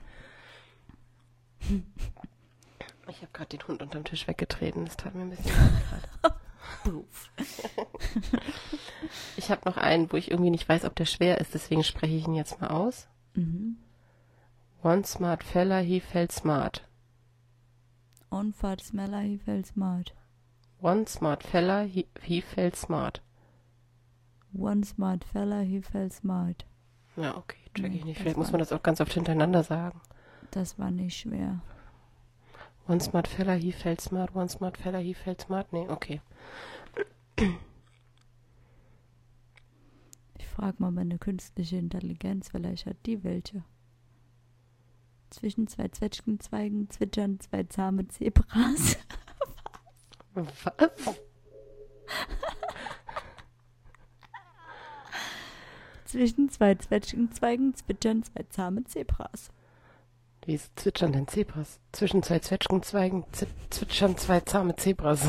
[3.09, 4.85] Ich habe gerade den Hund unterm Tisch weggetreten.
[4.85, 6.35] Das tat mir ein bisschen leid
[9.37, 12.14] ich habe noch einen, wo ich irgendwie nicht weiß, ob der schwer ist, deswegen spreche
[12.14, 13.09] ich ihn jetzt mal aus.
[13.35, 13.79] Mhm.
[14.83, 16.86] One smart fella, he felt smart.
[18.31, 20.12] One fat smeller, he felt smart.
[20.81, 23.21] One smart fella, he, he felt smart.
[24.53, 26.65] One smart fella, he felt smart.
[27.17, 28.19] Ja, okay, check ich nicht.
[28.19, 30.01] Vielleicht muss man das auch ganz oft hintereinander sagen.
[30.51, 31.61] Das war nicht schwer.
[32.89, 34.35] One smart fella, he felt smart.
[34.35, 35.73] One smart fella, he felt smart.
[35.73, 36.21] Nee, okay.
[40.39, 43.65] Ich frage mal meine künstliche Intelligenz, vielleicht hat die welche.
[45.31, 48.97] Zwischen zwei Zwetschgenzweigen zwitschern zwei zahme Zebras.
[50.35, 51.17] Was?
[56.05, 59.51] Zwischen zwei Zwetschgenzweigen zwitschern zwei zahme Zebras.
[60.45, 61.81] Wie zwitschern denn Zebras?
[61.91, 63.25] Zwischen zwei Zwetschgenzweigen
[63.71, 65.27] zwitschern zwei zahme Zebras.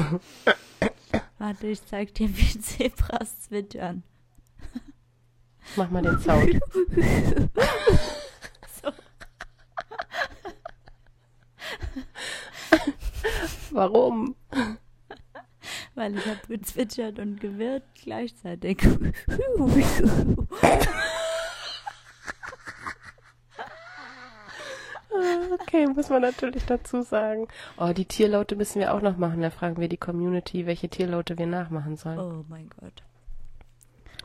[1.39, 4.03] Warte, ich zeig dir, wie Zebras zwitschern.
[5.75, 6.59] Mach mal den Sound.
[13.77, 14.35] Warum?
[15.93, 18.79] Weil ich habe gezwitschert und gewirrt gleichzeitig.
[25.61, 27.47] okay, muss man natürlich dazu sagen.
[27.77, 29.41] Oh, die Tierlaute müssen wir auch noch machen.
[29.41, 32.17] Da fragen wir die Community, welche Tierlaute wir nachmachen sollen.
[32.17, 33.03] Oh mein Gott.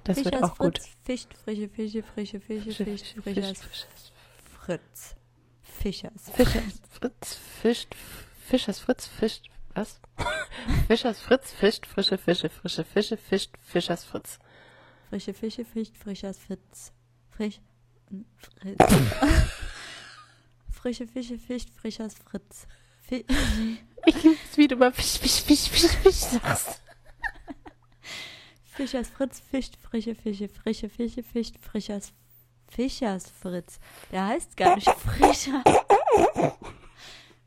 [0.05, 0.81] Das Fisch wird auch gut.
[1.05, 3.55] Ficht, frische Fische, frische Fische, Fisch, frische
[4.61, 5.15] Fritz.
[5.63, 6.31] Fischers.
[6.31, 7.95] Fischers Fritz fischt.
[8.53, 9.49] Fischers Fritz fischt.
[9.73, 9.99] Was?
[10.87, 12.51] Fischers Fritz fischt frische Fische.
[12.51, 14.39] Frische Fische fischt Fischers Fritz.
[15.09, 16.93] Frische Fische fischt Frischers Fritz.
[17.31, 17.63] Frisch.
[18.61, 18.77] Fritz.
[20.71, 22.67] Frische Fische fischt Frischers Fritz.
[23.01, 23.25] Fi
[24.05, 26.83] Ich liebe es, wie du mal Fisch, Fisch, Fisch, Fisch, Fisch sagst.
[28.65, 30.51] Fischers Fritz fischt frische Fische.
[30.51, 32.13] Frische Fische fischt Frischers
[32.69, 33.81] Fischers Fritz.
[34.11, 35.65] Der heißt gar nicht Frischer.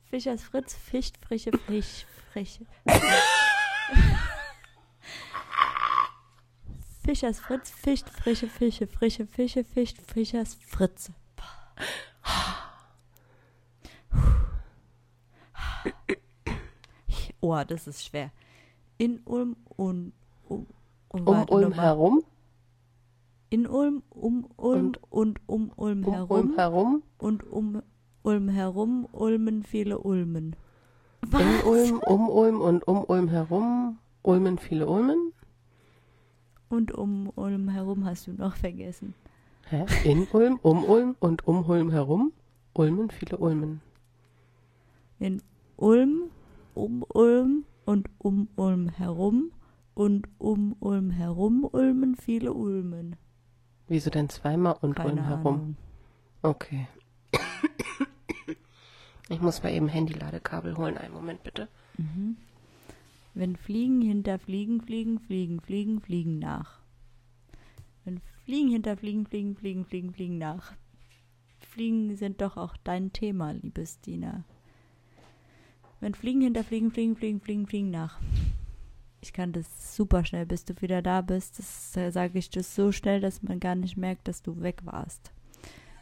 [0.10, 2.06] Fischers Fritz fischt frische Fisch.
[2.32, 2.66] Frische.
[7.04, 8.88] Fischers Fritz fischt frische Fische.
[8.88, 11.12] Frische Fische fischt Fischers Fritz.
[17.42, 18.32] Oh, das ist schwer.
[18.98, 20.14] In Ulm und
[20.48, 20.66] um,
[21.10, 22.24] um, um Ulm herum.
[23.52, 26.30] In Ulm, um Ulm und, und um Ulm um herum.
[26.32, 27.04] Ulm herum.
[27.20, 27.84] Und um
[28.26, 30.56] Ulm herum ulmen viele Ulmen.
[31.22, 31.42] Was?
[31.42, 35.32] In Ulm, um Ulm und um Ulm herum ulmen viele Ulmen.
[36.70, 39.14] Und um Ulm herum hast du noch vergessen.
[39.70, 39.86] Hä?
[40.04, 42.32] In Ulm, um Ulm und um Ulm herum
[42.74, 43.82] ulmen viele Ulmen.
[45.20, 45.42] In
[45.78, 46.32] Ulm,
[46.74, 49.52] um Ulm und um Ulm herum
[49.94, 53.16] und um Ulm herum ulmen viele Ulmen.
[53.88, 55.56] Wieso denn zweimal und Keine Ulm herum?
[55.56, 55.78] Ahnung.
[56.42, 56.88] Okay.
[59.30, 60.98] Ich muss mal eben Handyladekabel holen.
[60.98, 61.68] Einen Moment bitte.
[61.98, 62.38] Mhm.
[63.34, 66.80] Wenn Fliegen hinter Fliegen fliegen, fliegen, fliegen, fliegen nach.
[68.04, 70.74] Wenn Fliegen hinter Fliegen, fliegen, fliegen, fliegen, fliegen nach.
[71.60, 74.46] Fliegen sind doch auch dein Thema, liebes Dina.
[76.00, 78.20] Wenn Fliegen hinter Fliegen, fliegen, fliegen, fliegen, fliegen nach.
[79.22, 81.58] Ich kann das super schnell, bis du wieder da bist.
[81.58, 84.82] Das äh, sage ich das so schnell, dass man gar nicht merkt, dass du weg
[84.86, 85.32] warst.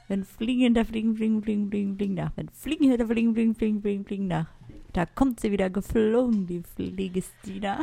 [0.07, 2.31] Wenn Fliegen hinter Fliegen, Fliegen, Fliegen, Fliegen, Fliegen nach.
[2.35, 4.47] Wenn Fliegen hinter Fliegen, Fliegen, Fliegen, Fliegen, Fliegen nach.
[4.91, 7.79] Da kommt sie wieder geflogen, die Fliegestina.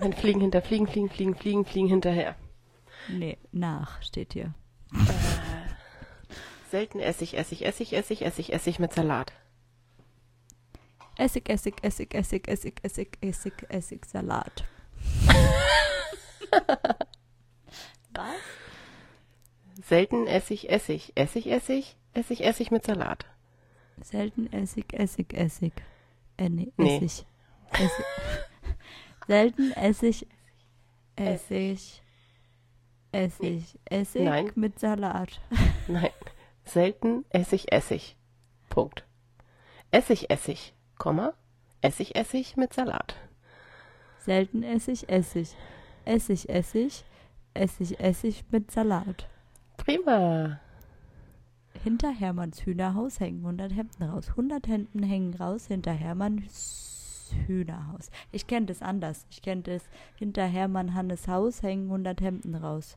[0.00, 2.36] Wenn Fliegen hinter Fliegen, Fliegen, Fliegen, Fliegen, Fliegen hinterher.
[3.08, 4.54] Nee, nach steht hier.
[6.70, 9.32] Selten Essig, Essig, Essig, Essig, Essig, Essig mit Salat.
[11.16, 14.64] Essig, Essig, Essig, Essig, Essig, Essig, Essig, Essig, Salat.
[18.14, 18.34] Was?
[19.92, 23.26] Selten Essig, Essig, Essig, Essig, Essig, Essig mit Salat.
[24.02, 25.72] Selten Essig, Essig, Essig.
[26.38, 26.96] Äh, nee, Nee.
[26.96, 27.26] Essig.
[27.72, 28.04] Essig.
[29.26, 30.26] Selten Essig,
[31.16, 32.02] Essig,
[33.12, 34.50] Essig, Essig Nein.
[34.54, 35.38] mit Salat.
[35.88, 36.08] Nein,
[36.64, 38.16] selten Essig, Essig.
[38.70, 39.04] Punkt.
[39.90, 41.34] Essig, Essig, Komma,
[41.82, 43.14] Essig, Essig mit Salat.
[44.20, 45.54] Selten Essig, Essig.
[46.06, 47.04] Essig, Essig,
[47.52, 49.28] Essig, Essig mit Salat.
[49.76, 50.60] Prima.
[51.82, 54.28] Hinter Hermanns Hühnerhaus hängen 100 Hemden raus.
[54.30, 58.10] 100 Hemden hängen raus hinter Hermanns Hühnerhaus.
[58.30, 59.26] Ich kenne das anders.
[59.30, 59.82] Ich kenne das
[60.16, 62.96] hinter Hermann Hannes Haus hängen 100 Hemden raus.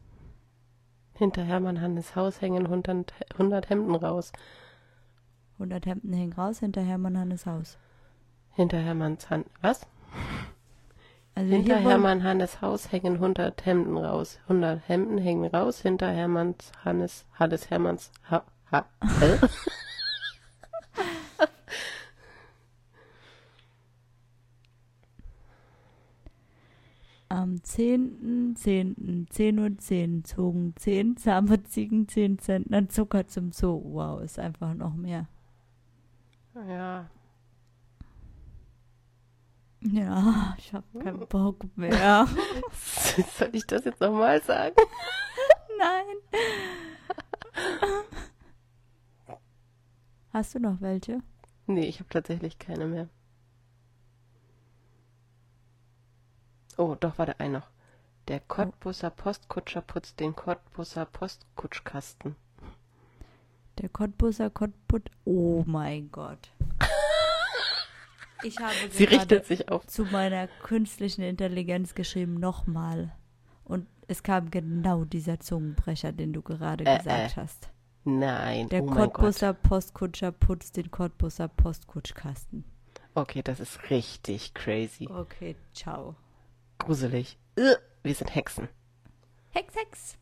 [1.13, 4.33] Hinter Hermann Hannes Haus hängen 100, 100 Hemden raus.
[5.53, 7.77] 100 Hemden hängen raus hinter Hermann Hannes Haus.
[8.51, 9.87] Hinter Hermanns Han was?
[11.37, 14.39] Also Hinter Hermann Hannes Haus hängen 100 Hemden raus.
[14.43, 15.81] 100 Hemden hängen raus.
[15.81, 18.85] Hinter Hermanns Hannes Hannes Hermanns ha, ha,
[19.21, 19.37] äh?
[27.27, 29.29] Am 10.10.
[29.29, 33.81] 10 Uhr 10 zogen 10 zahme Ziegen 10 Zentner Zucker zum Zoo.
[33.83, 35.27] Wow, ist einfach noch mehr.
[36.55, 37.09] Ja.
[39.91, 42.27] Ja, ich habe keinen Bock mehr.
[43.37, 44.75] Soll ich das jetzt nochmal sagen?
[45.77, 46.15] Nein.
[50.33, 51.21] Hast du noch welche?
[51.67, 53.09] Nee, ich habe tatsächlich keine mehr.
[56.77, 57.69] Oh, doch, war der ein noch.
[58.27, 62.35] Der Cottbusser Postkutscher putzt den Cottbusser Postkutschkasten.
[63.77, 65.11] Der Cottbusser Cottbut.
[65.25, 66.54] Oh mein Gott.
[68.43, 69.85] Ich habe Sie richtet sich auf.
[69.87, 73.15] zu meiner künstlichen Intelligenz geschrieben, nochmal.
[73.63, 77.41] Und es kam genau dieser Zungenbrecher, den du gerade Äh, gesagt äh.
[77.41, 77.69] hast.
[78.03, 78.87] Nein, Der oh.
[78.87, 82.63] Cottbusser Postkutscher putzt den Cottbusser Postkutschkasten.
[83.15, 85.07] Okay, das ist richtig crazy.
[85.09, 86.15] Okay, ciao.
[86.77, 87.37] Gruselig.
[87.55, 88.67] Wir sind Hexen.
[89.51, 90.17] Hex, Hex.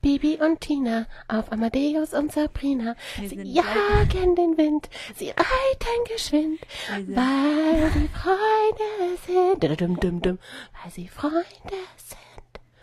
[0.00, 2.94] Bibi und Tina auf Amadeus und Sabrina.
[3.16, 6.60] Sie jagen den Wind, sie reiten geschwind,
[7.08, 9.80] weil sie Freunde sind.
[9.80, 10.38] Dum, dum, dum,
[10.82, 11.44] weil sie Freunde
[11.96, 12.18] sind.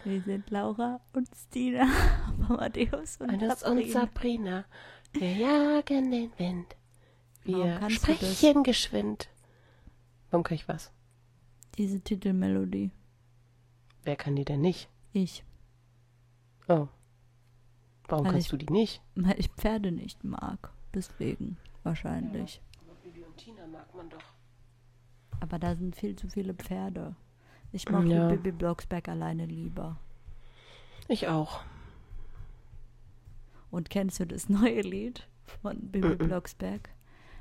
[0.04, 1.88] Wir sind Laura und Stina,
[2.50, 3.72] Amadeus und, und Sabrina.
[3.72, 4.66] und Sabrina.
[5.14, 6.76] Wir jagen den Wind.
[7.44, 9.30] Wir sprechen geschwind.
[10.32, 10.92] Warum kann ich was?
[11.78, 12.92] Diese Titelmelodie.
[14.04, 14.90] Wer kann die denn nicht?
[15.14, 15.44] Ich.
[16.68, 16.88] Oh.
[18.08, 19.02] Warum Weil kannst ich- du die nicht?
[19.16, 20.72] Weil ich Pferde nicht mag.
[20.94, 21.58] Deswegen.
[21.84, 22.62] Wahrscheinlich.
[22.86, 24.24] Aber Bibi und Tina mag man doch.
[25.40, 27.16] Aber da sind viel zu viele Pferde.
[27.72, 28.30] Ich mag Ja.
[28.30, 29.98] Bibi Blocksberg alleine lieber.
[31.08, 31.62] Ich auch.
[33.72, 35.28] Und kennst du das neue Lied
[35.62, 36.18] von Bibi Mhm.
[36.18, 36.90] Blocksberg?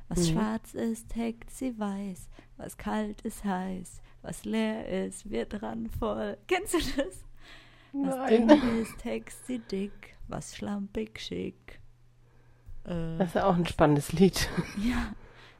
[0.09, 0.33] Was Nee.
[0.33, 2.29] schwarz ist, heckt sie weiß.
[2.57, 4.03] Was kalt ist, heiß.
[4.23, 6.37] Was leer ist, wird ran voll.
[6.47, 7.25] Kennst du das?
[7.95, 8.49] Was dünn
[8.81, 10.17] ist, hext sie dick.
[10.29, 11.81] Was schlampig schick.
[12.85, 14.49] Äh, Das ist ja auch ein spannendes Lied.
[14.83, 15.13] ja.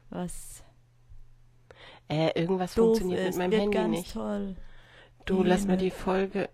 [0.09, 0.63] Was
[2.09, 4.13] Äh, irgendwas funktioniert ist, mit meinem Handy nicht.
[4.13, 4.55] toll.
[5.25, 6.49] Du lass mal die Folge.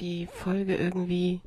[0.00, 1.40] Die Folge irgendwie.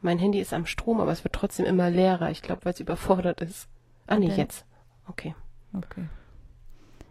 [0.00, 2.30] Mein Handy ist am Strom, aber es wird trotzdem immer leerer.
[2.30, 3.68] Ich glaube, weil es überfordert ist.
[4.06, 4.64] Ah, Und nee, jetzt.
[5.08, 5.34] Okay.
[5.72, 6.08] Okay.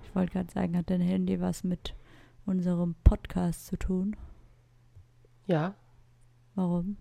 [0.03, 1.93] Ich wollte gerade sagen, hat dein Handy was mit
[2.45, 4.15] unserem Podcast zu tun?
[5.47, 5.75] Ja,
[6.55, 6.97] Warum?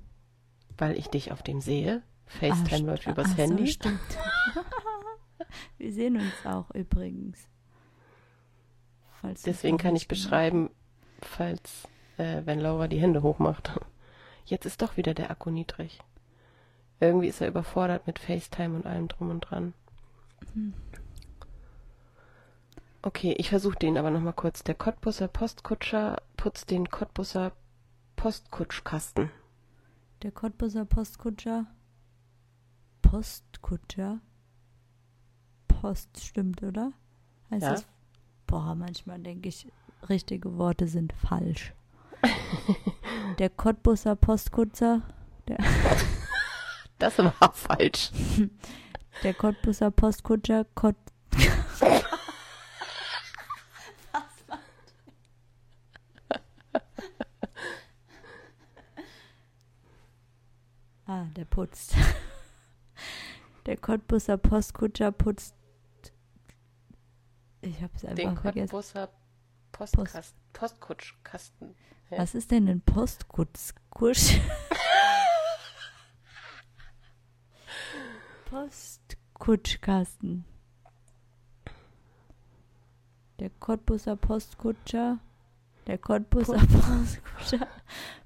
[0.79, 2.03] weil ich dich auf dem sehe.
[2.27, 3.67] Ah, FaceTime läuft übers so, Handy.
[3.67, 4.01] stimmt.
[5.79, 7.49] Wir sehen uns auch übrigens.
[9.21, 10.71] Falls Deswegen kann ich beschreiben,
[11.23, 11.89] falls,
[12.19, 13.79] äh, wenn Laura die Hände hochmacht.
[14.45, 15.99] Jetzt ist doch wieder der Akku niedrig.
[17.01, 19.75] Irgendwie ist er überfordert mit FaceTime und allem drum und dran.
[20.55, 20.73] Hm.
[23.03, 24.63] Okay, ich versuche den aber nochmal kurz.
[24.63, 27.53] Der Cottbusser Postkutscher putzt den Cottbusser
[28.17, 29.31] Postkutschkasten.
[30.23, 31.67] Der Cottbuser Postkutscher.
[33.03, 34.21] Postkutscher.
[35.69, 36.93] Post stimmt, oder?
[37.51, 37.71] Heißt Ja.
[37.73, 37.87] das?
[38.47, 39.71] Boah, manchmal denke ich,
[40.09, 41.75] richtige Worte sind falsch.
[43.39, 45.03] Der Cottbuser Postkutscher.
[45.49, 45.59] Der,
[46.99, 48.11] Das war falsch.
[49.23, 50.65] der Cottbuser Postkutscher.
[50.75, 50.97] Kott.
[61.07, 61.97] Ah, der putzt.
[63.67, 65.55] Der Cottbuser Postkutscher putzt.
[67.63, 68.69] Ich hab's einfach Den vergessen.
[68.69, 69.09] Cottbusser
[69.73, 71.75] Postkasten, Postkutschkasten.
[72.11, 72.19] Ja.
[72.19, 74.39] Was ist denn ein Postkutschkusch?
[78.51, 80.45] Postkutschkasten.
[83.39, 85.21] Der Cottbuser Postkutscher.
[85.87, 87.67] Der Cottbuser Postkutscher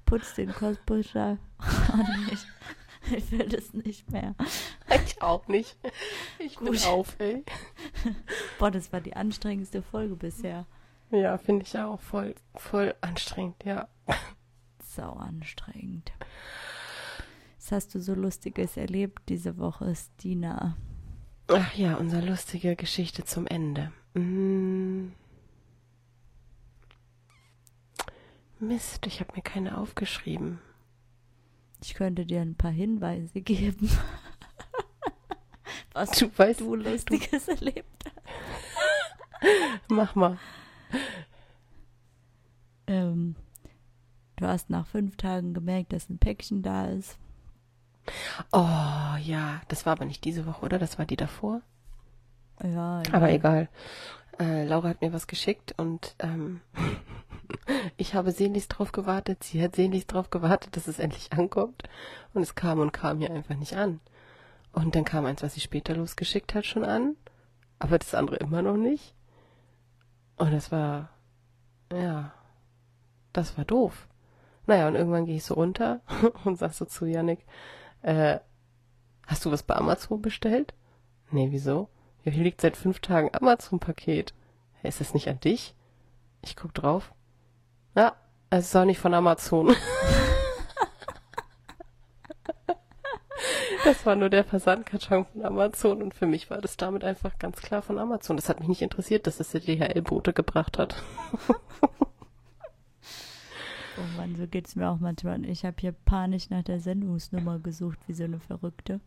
[0.05, 1.37] putzt den Cottbuser.
[1.93, 2.37] Oh, nee,
[3.15, 4.35] ich, fällt es nicht mehr.
[5.05, 5.77] Ich auch nicht.
[6.39, 6.85] Ich bin Gut.
[6.87, 7.43] auf, ey.
[8.59, 10.65] Boah, das war die anstrengendste Folge bisher.
[11.09, 13.87] Ja, finde ich auch voll, voll anstrengend, ja.
[14.83, 16.11] Sau anstrengend.
[17.57, 20.77] Was hast du so Lustiges erlebt diese Woche, Stina?
[21.47, 23.91] Ach ja, unsere lustige Geschichte zum Ende.
[24.13, 25.09] Mm.
[28.59, 30.59] Mist, ich habe mir keine aufgeschrieben.
[31.81, 33.89] Ich könnte dir ein paar Hinweise geben,
[35.93, 38.15] was Du weißt, du Lustiges erlebt hast.
[39.87, 40.37] mach mal.
[42.87, 43.35] Ähm,
[44.35, 47.17] du hast nach fünf Tagen gemerkt, dass ein Päckchen da ist.
[48.51, 50.79] Oh ja, das war aber nicht diese Woche, oder?
[50.79, 51.61] Das war die davor.
[52.63, 53.35] Ja, Aber ja.
[53.35, 53.69] egal.
[54.39, 56.61] Äh, Laura hat mir was geschickt und ähm,
[57.97, 59.43] ich habe sehnlichst drauf gewartet.
[59.43, 61.83] Sie hat sehnlichst drauf gewartet, dass es endlich ankommt.
[62.33, 63.99] Und es kam und kam hier einfach nicht an.
[64.73, 67.15] Und dann kam eins, was sie später losgeschickt hat, schon an.
[67.79, 69.15] Aber das andere immer noch nicht.
[70.37, 71.09] Und das war,
[71.91, 72.33] ja,
[73.33, 74.07] das war doof.
[74.67, 76.01] Naja, und irgendwann gehe ich so runter
[76.45, 77.45] und sag so zu Yannick,
[78.01, 78.39] äh,
[79.27, 80.73] hast du was bei Amazon bestellt?
[81.31, 81.89] Nee, wieso?
[82.23, 84.33] Ja, hier liegt seit fünf Tagen Amazon-Paket.
[84.83, 85.73] Ist das nicht an dich?
[86.41, 87.13] Ich guck drauf.
[87.95, 88.13] Ja,
[88.49, 89.75] es ist auch nicht von Amazon.
[93.85, 97.61] das war nur der Versandkarton von Amazon und für mich war das damit einfach ganz
[97.61, 98.35] klar von Amazon.
[98.37, 100.95] Das hat mich nicht interessiert, dass das der DHL-Bote gebracht hat.
[103.97, 105.45] Oh Mann, so geht's mir auch manchmal.
[105.45, 108.99] Ich habe hier panisch nach der Sendungsnummer gesucht, wie so eine Verrückte.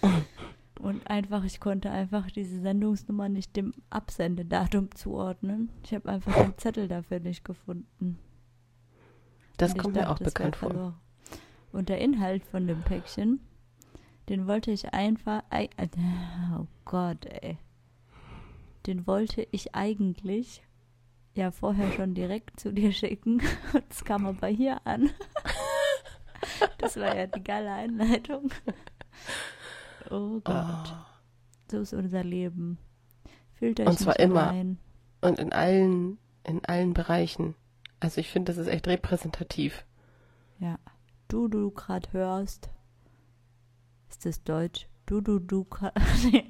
[0.78, 5.70] Und einfach, ich konnte einfach diese Sendungsnummer nicht dem Absendedatum zuordnen.
[5.84, 8.18] Ich habe einfach den Zettel dafür nicht gefunden.
[9.56, 11.00] Das kommt mir dachte, auch das wär bekannt vor.
[11.72, 13.40] Und der Inhalt von dem Päckchen,
[14.28, 15.42] den wollte ich einfach.
[15.50, 15.88] ei- äh,
[16.56, 17.58] Oh Gott, ey.
[18.86, 20.62] Den wollte ich eigentlich
[21.34, 23.42] ja vorher schon direkt zu dir schicken.
[23.88, 25.10] Das kam aber hier an.
[26.78, 28.50] Das war ja die geile Einleitung.
[30.10, 30.92] Oh Gott.
[30.92, 31.08] Oh.
[31.70, 32.78] So ist unser Leben.
[33.54, 34.48] Fühlt euch Und zwar immer.
[34.48, 34.78] Rein.
[35.20, 37.54] Und in allen, in allen Bereichen.
[38.00, 39.84] Also ich finde, das ist echt repräsentativ.
[40.58, 40.78] Ja.
[41.26, 42.70] Du, du gerade hörst.
[44.08, 44.86] Ist das Deutsch?
[45.06, 46.00] Du, du, du gerade.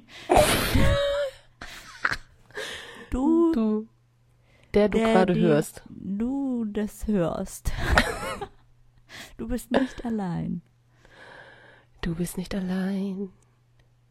[3.09, 3.87] du, du.
[4.73, 5.83] Der du gerade hörst.
[5.89, 7.71] Du das hörst.
[9.37, 10.61] du bist nicht allein.
[12.01, 13.29] Du bist nicht allein.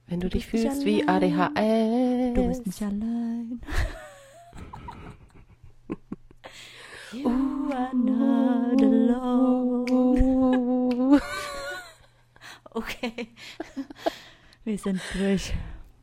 [0.08, 2.34] Wenn du, du dich fühlst wie ADHS.
[2.34, 3.60] Du bist nicht allein.
[7.12, 9.88] you are not alone.
[12.70, 13.28] okay.
[14.64, 15.52] Wir sind durch.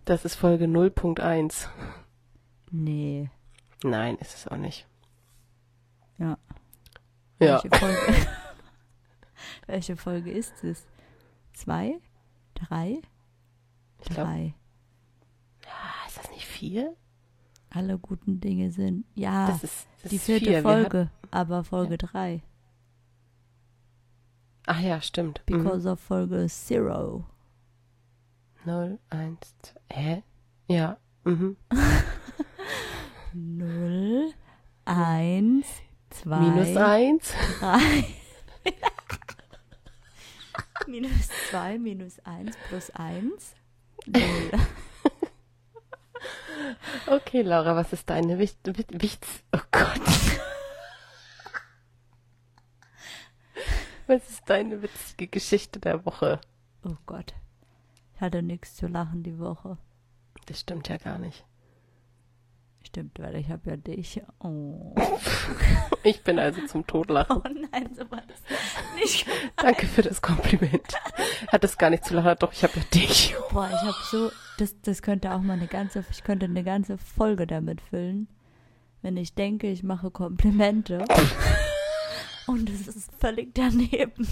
[0.06, 1.68] Das ist Folge 0.1.
[2.70, 3.32] Nee.
[3.84, 4.86] Nein, ist es auch nicht.
[6.20, 6.38] Ja.
[7.40, 7.64] Ja.
[7.64, 7.98] Welche Folge,
[9.66, 10.86] Welche Folge ist es?
[11.54, 12.00] Zwei?
[12.54, 13.02] Drei?
[14.10, 14.54] Ich Drei.
[15.64, 16.96] Ja, ist das nicht vier?
[17.70, 19.06] Alle guten Dinge sind.
[19.16, 20.62] Ja, das ist, das die vierte vier.
[20.62, 21.98] Folge, hat, aber Folge ja.
[21.98, 22.44] drei.
[24.68, 25.46] Ach ja, stimmt.
[25.46, 25.94] Because mhm.
[25.94, 27.26] of Folge Zero.
[28.64, 29.80] Null, eins, zwei.
[29.92, 30.24] Hä?
[30.68, 30.98] Ja.
[31.24, 31.58] Mhm.
[33.34, 34.34] Null,
[34.86, 35.68] eins,
[36.10, 36.40] zwei.
[36.40, 37.34] Minus eins.
[37.60, 38.06] Drei.
[40.88, 43.56] minus zwei, minus eins, plus eins.
[47.08, 48.60] okay, Laura, was ist deine Wicht,
[49.02, 50.02] Wicht, oh Gott.
[54.08, 56.40] was ist deine witzige Geschichte der Woche?
[56.84, 57.34] Oh Gott.
[58.14, 59.78] Ich hatte nichts zu lachen die Woche.
[60.46, 61.44] Das stimmt ja gar nicht.
[62.96, 64.22] Stimmt, weil ich habe ja dich.
[64.40, 64.96] Oh.
[66.04, 67.38] Ich bin also zum Todlachen.
[67.38, 68.40] Oh nein, so war das
[68.96, 69.26] nicht.
[69.58, 70.94] Danke für das Kompliment.
[71.48, 73.36] Hat das gar nicht zu lachen, doch ich habe ja dich.
[73.52, 76.98] Boah, ich habe so, das, das könnte auch mal eine ganze, ich könnte eine ganze
[76.98, 78.30] Folge damit füllen,
[79.02, 81.04] wenn ich denke, ich mache Komplimente.
[82.48, 84.28] Und es ist völlig daneben.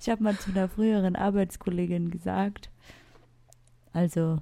[0.00, 2.70] Ich habe mal zu einer früheren Arbeitskollegin gesagt,
[3.92, 4.40] also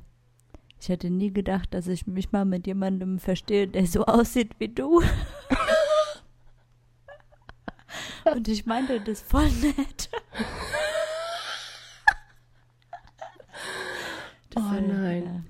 [0.84, 4.68] ich hätte nie gedacht, dass ich mich mal mit jemandem verstehe, der so aussieht wie
[4.68, 5.00] du.
[8.30, 10.10] Und ich meinte das voll nett.
[14.50, 15.44] Das oh nein.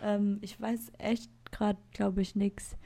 [0.00, 0.14] Ja.
[0.14, 2.78] Ähm, ich weiß echt gerade, glaube ich, nichts.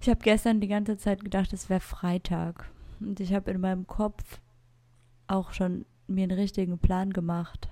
[0.00, 2.68] Ich habe gestern die ganze Zeit gedacht, es wäre Freitag.
[2.98, 4.40] Und ich habe in meinem Kopf
[5.28, 7.68] auch schon mir einen richtigen Plan gemacht.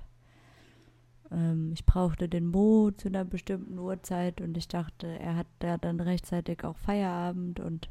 [1.33, 5.79] Ähm, ich brauchte den Mo zu einer bestimmten Uhrzeit und ich dachte, er hat ja
[5.79, 7.91] dann rechtzeitig auch Feierabend und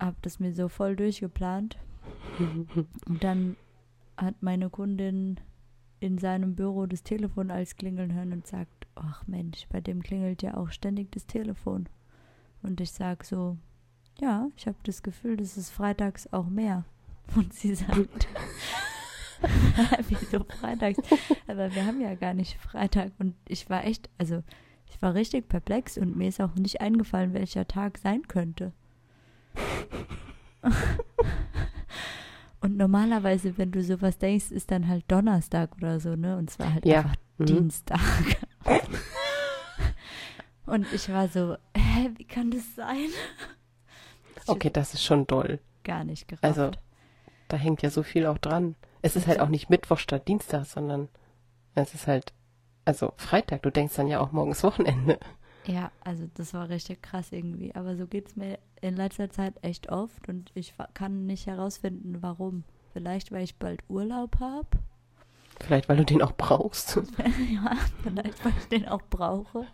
[0.00, 1.78] habe das mir so voll durchgeplant.
[3.06, 3.56] und dann
[4.16, 5.40] hat meine Kundin
[6.00, 10.42] in seinem Büro das Telefon als klingeln hören und sagt, ach Mensch, bei dem klingelt
[10.42, 11.88] ja auch ständig das Telefon.
[12.62, 13.56] Und ich sag so,
[14.20, 16.84] ja, ich habe das Gefühl, das ist freitags auch mehr.
[17.36, 18.28] Und sie sagt,
[20.08, 20.98] Wieso freitags?
[21.46, 23.12] Aber wir haben ja gar nicht Freitag.
[23.18, 24.42] Und ich war echt, also
[24.88, 28.72] ich war richtig perplex und mir ist auch nicht eingefallen, welcher Tag sein könnte.
[32.60, 36.36] und normalerweise, wenn du sowas denkst, ist dann halt Donnerstag oder so, ne?
[36.36, 36.98] Und zwar halt ja.
[37.00, 37.46] einfach mhm.
[37.46, 38.00] Dienstag.
[40.66, 43.08] und ich war so, hä, wie kann das sein?
[44.46, 45.58] Okay, das ist schon doll.
[45.84, 46.44] Gar nicht gerafft.
[46.44, 46.70] Also,
[47.48, 48.74] da hängt ja so viel auch dran.
[49.04, 51.10] Es ist halt auch nicht Mittwoch statt Dienstag, sondern
[51.74, 52.32] es ist halt,
[52.86, 53.60] also Freitag.
[53.60, 55.18] Du denkst dann ja auch morgens Wochenende.
[55.66, 57.74] Ja, also das war richtig krass irgendwie.
[57.74, 62.22] Aber so geht es mir in letzter Zeit echt oft und ich kann nicht herausfinden,
[62.22, 62.64] warum.
[62.94, 64.68] Vielleicht, weil ich bald Urlaub habe.
[65.60, 66.96] Vielleicht, weil du den auch brauchst.
[67.52, 69.66] ja, vielleicht, weil ich den auch brauche.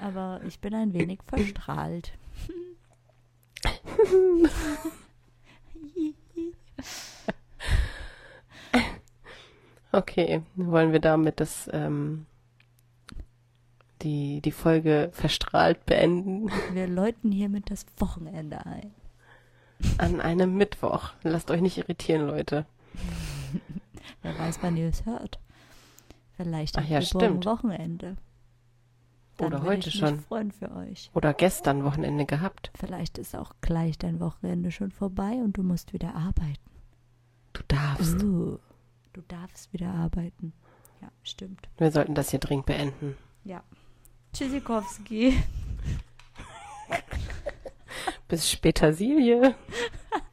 [0.00, 2.12] Aber ich bin ein wenig verstrahlt.
[9.92, 12.26] Okay, wollen wir damit das ähm,
[14.02, 16.50] die die Folge verstrahlt beenden?
[16.72, 18.92] Wir läuten hiermit das Wochenende ein.
[19.96, 21.12] An einem Mittwoch.
[21.22, 22.66] Lasst euch nicht irritieren, Leute.
[24.22, 25.38] Wer weiß, wann ihr es hört.
[26.36, 27.00] Vielleicht Ach ja.
[27.00, 28.16] Wochenende.
[29.36, 30.16] Dann Oder heute ich schon.
[30.16, 31.10] Mich freuen für euch.
[31.14, 32.72] Oder gestern Wochenende gehabt.
[32.74, 36.58] Vielleicht ist auch gleich dein Wochenende schon vorbei und du musst wieder arbeiten.
[37.52, 38.22] Du darfst.
[38.22, 38.58] Uh
[39.18, 40.52] du darfst wieder arbeiten.
[41.02, 41.68] Ja, stimmt.
[41.76, 43.16] Wir sollten das hier dringend beenden.
[43.44, 43.62] Ja.
[44.32, 45.36] Tschüssikowski.
[48.28, 49.54] Bis später, Silje.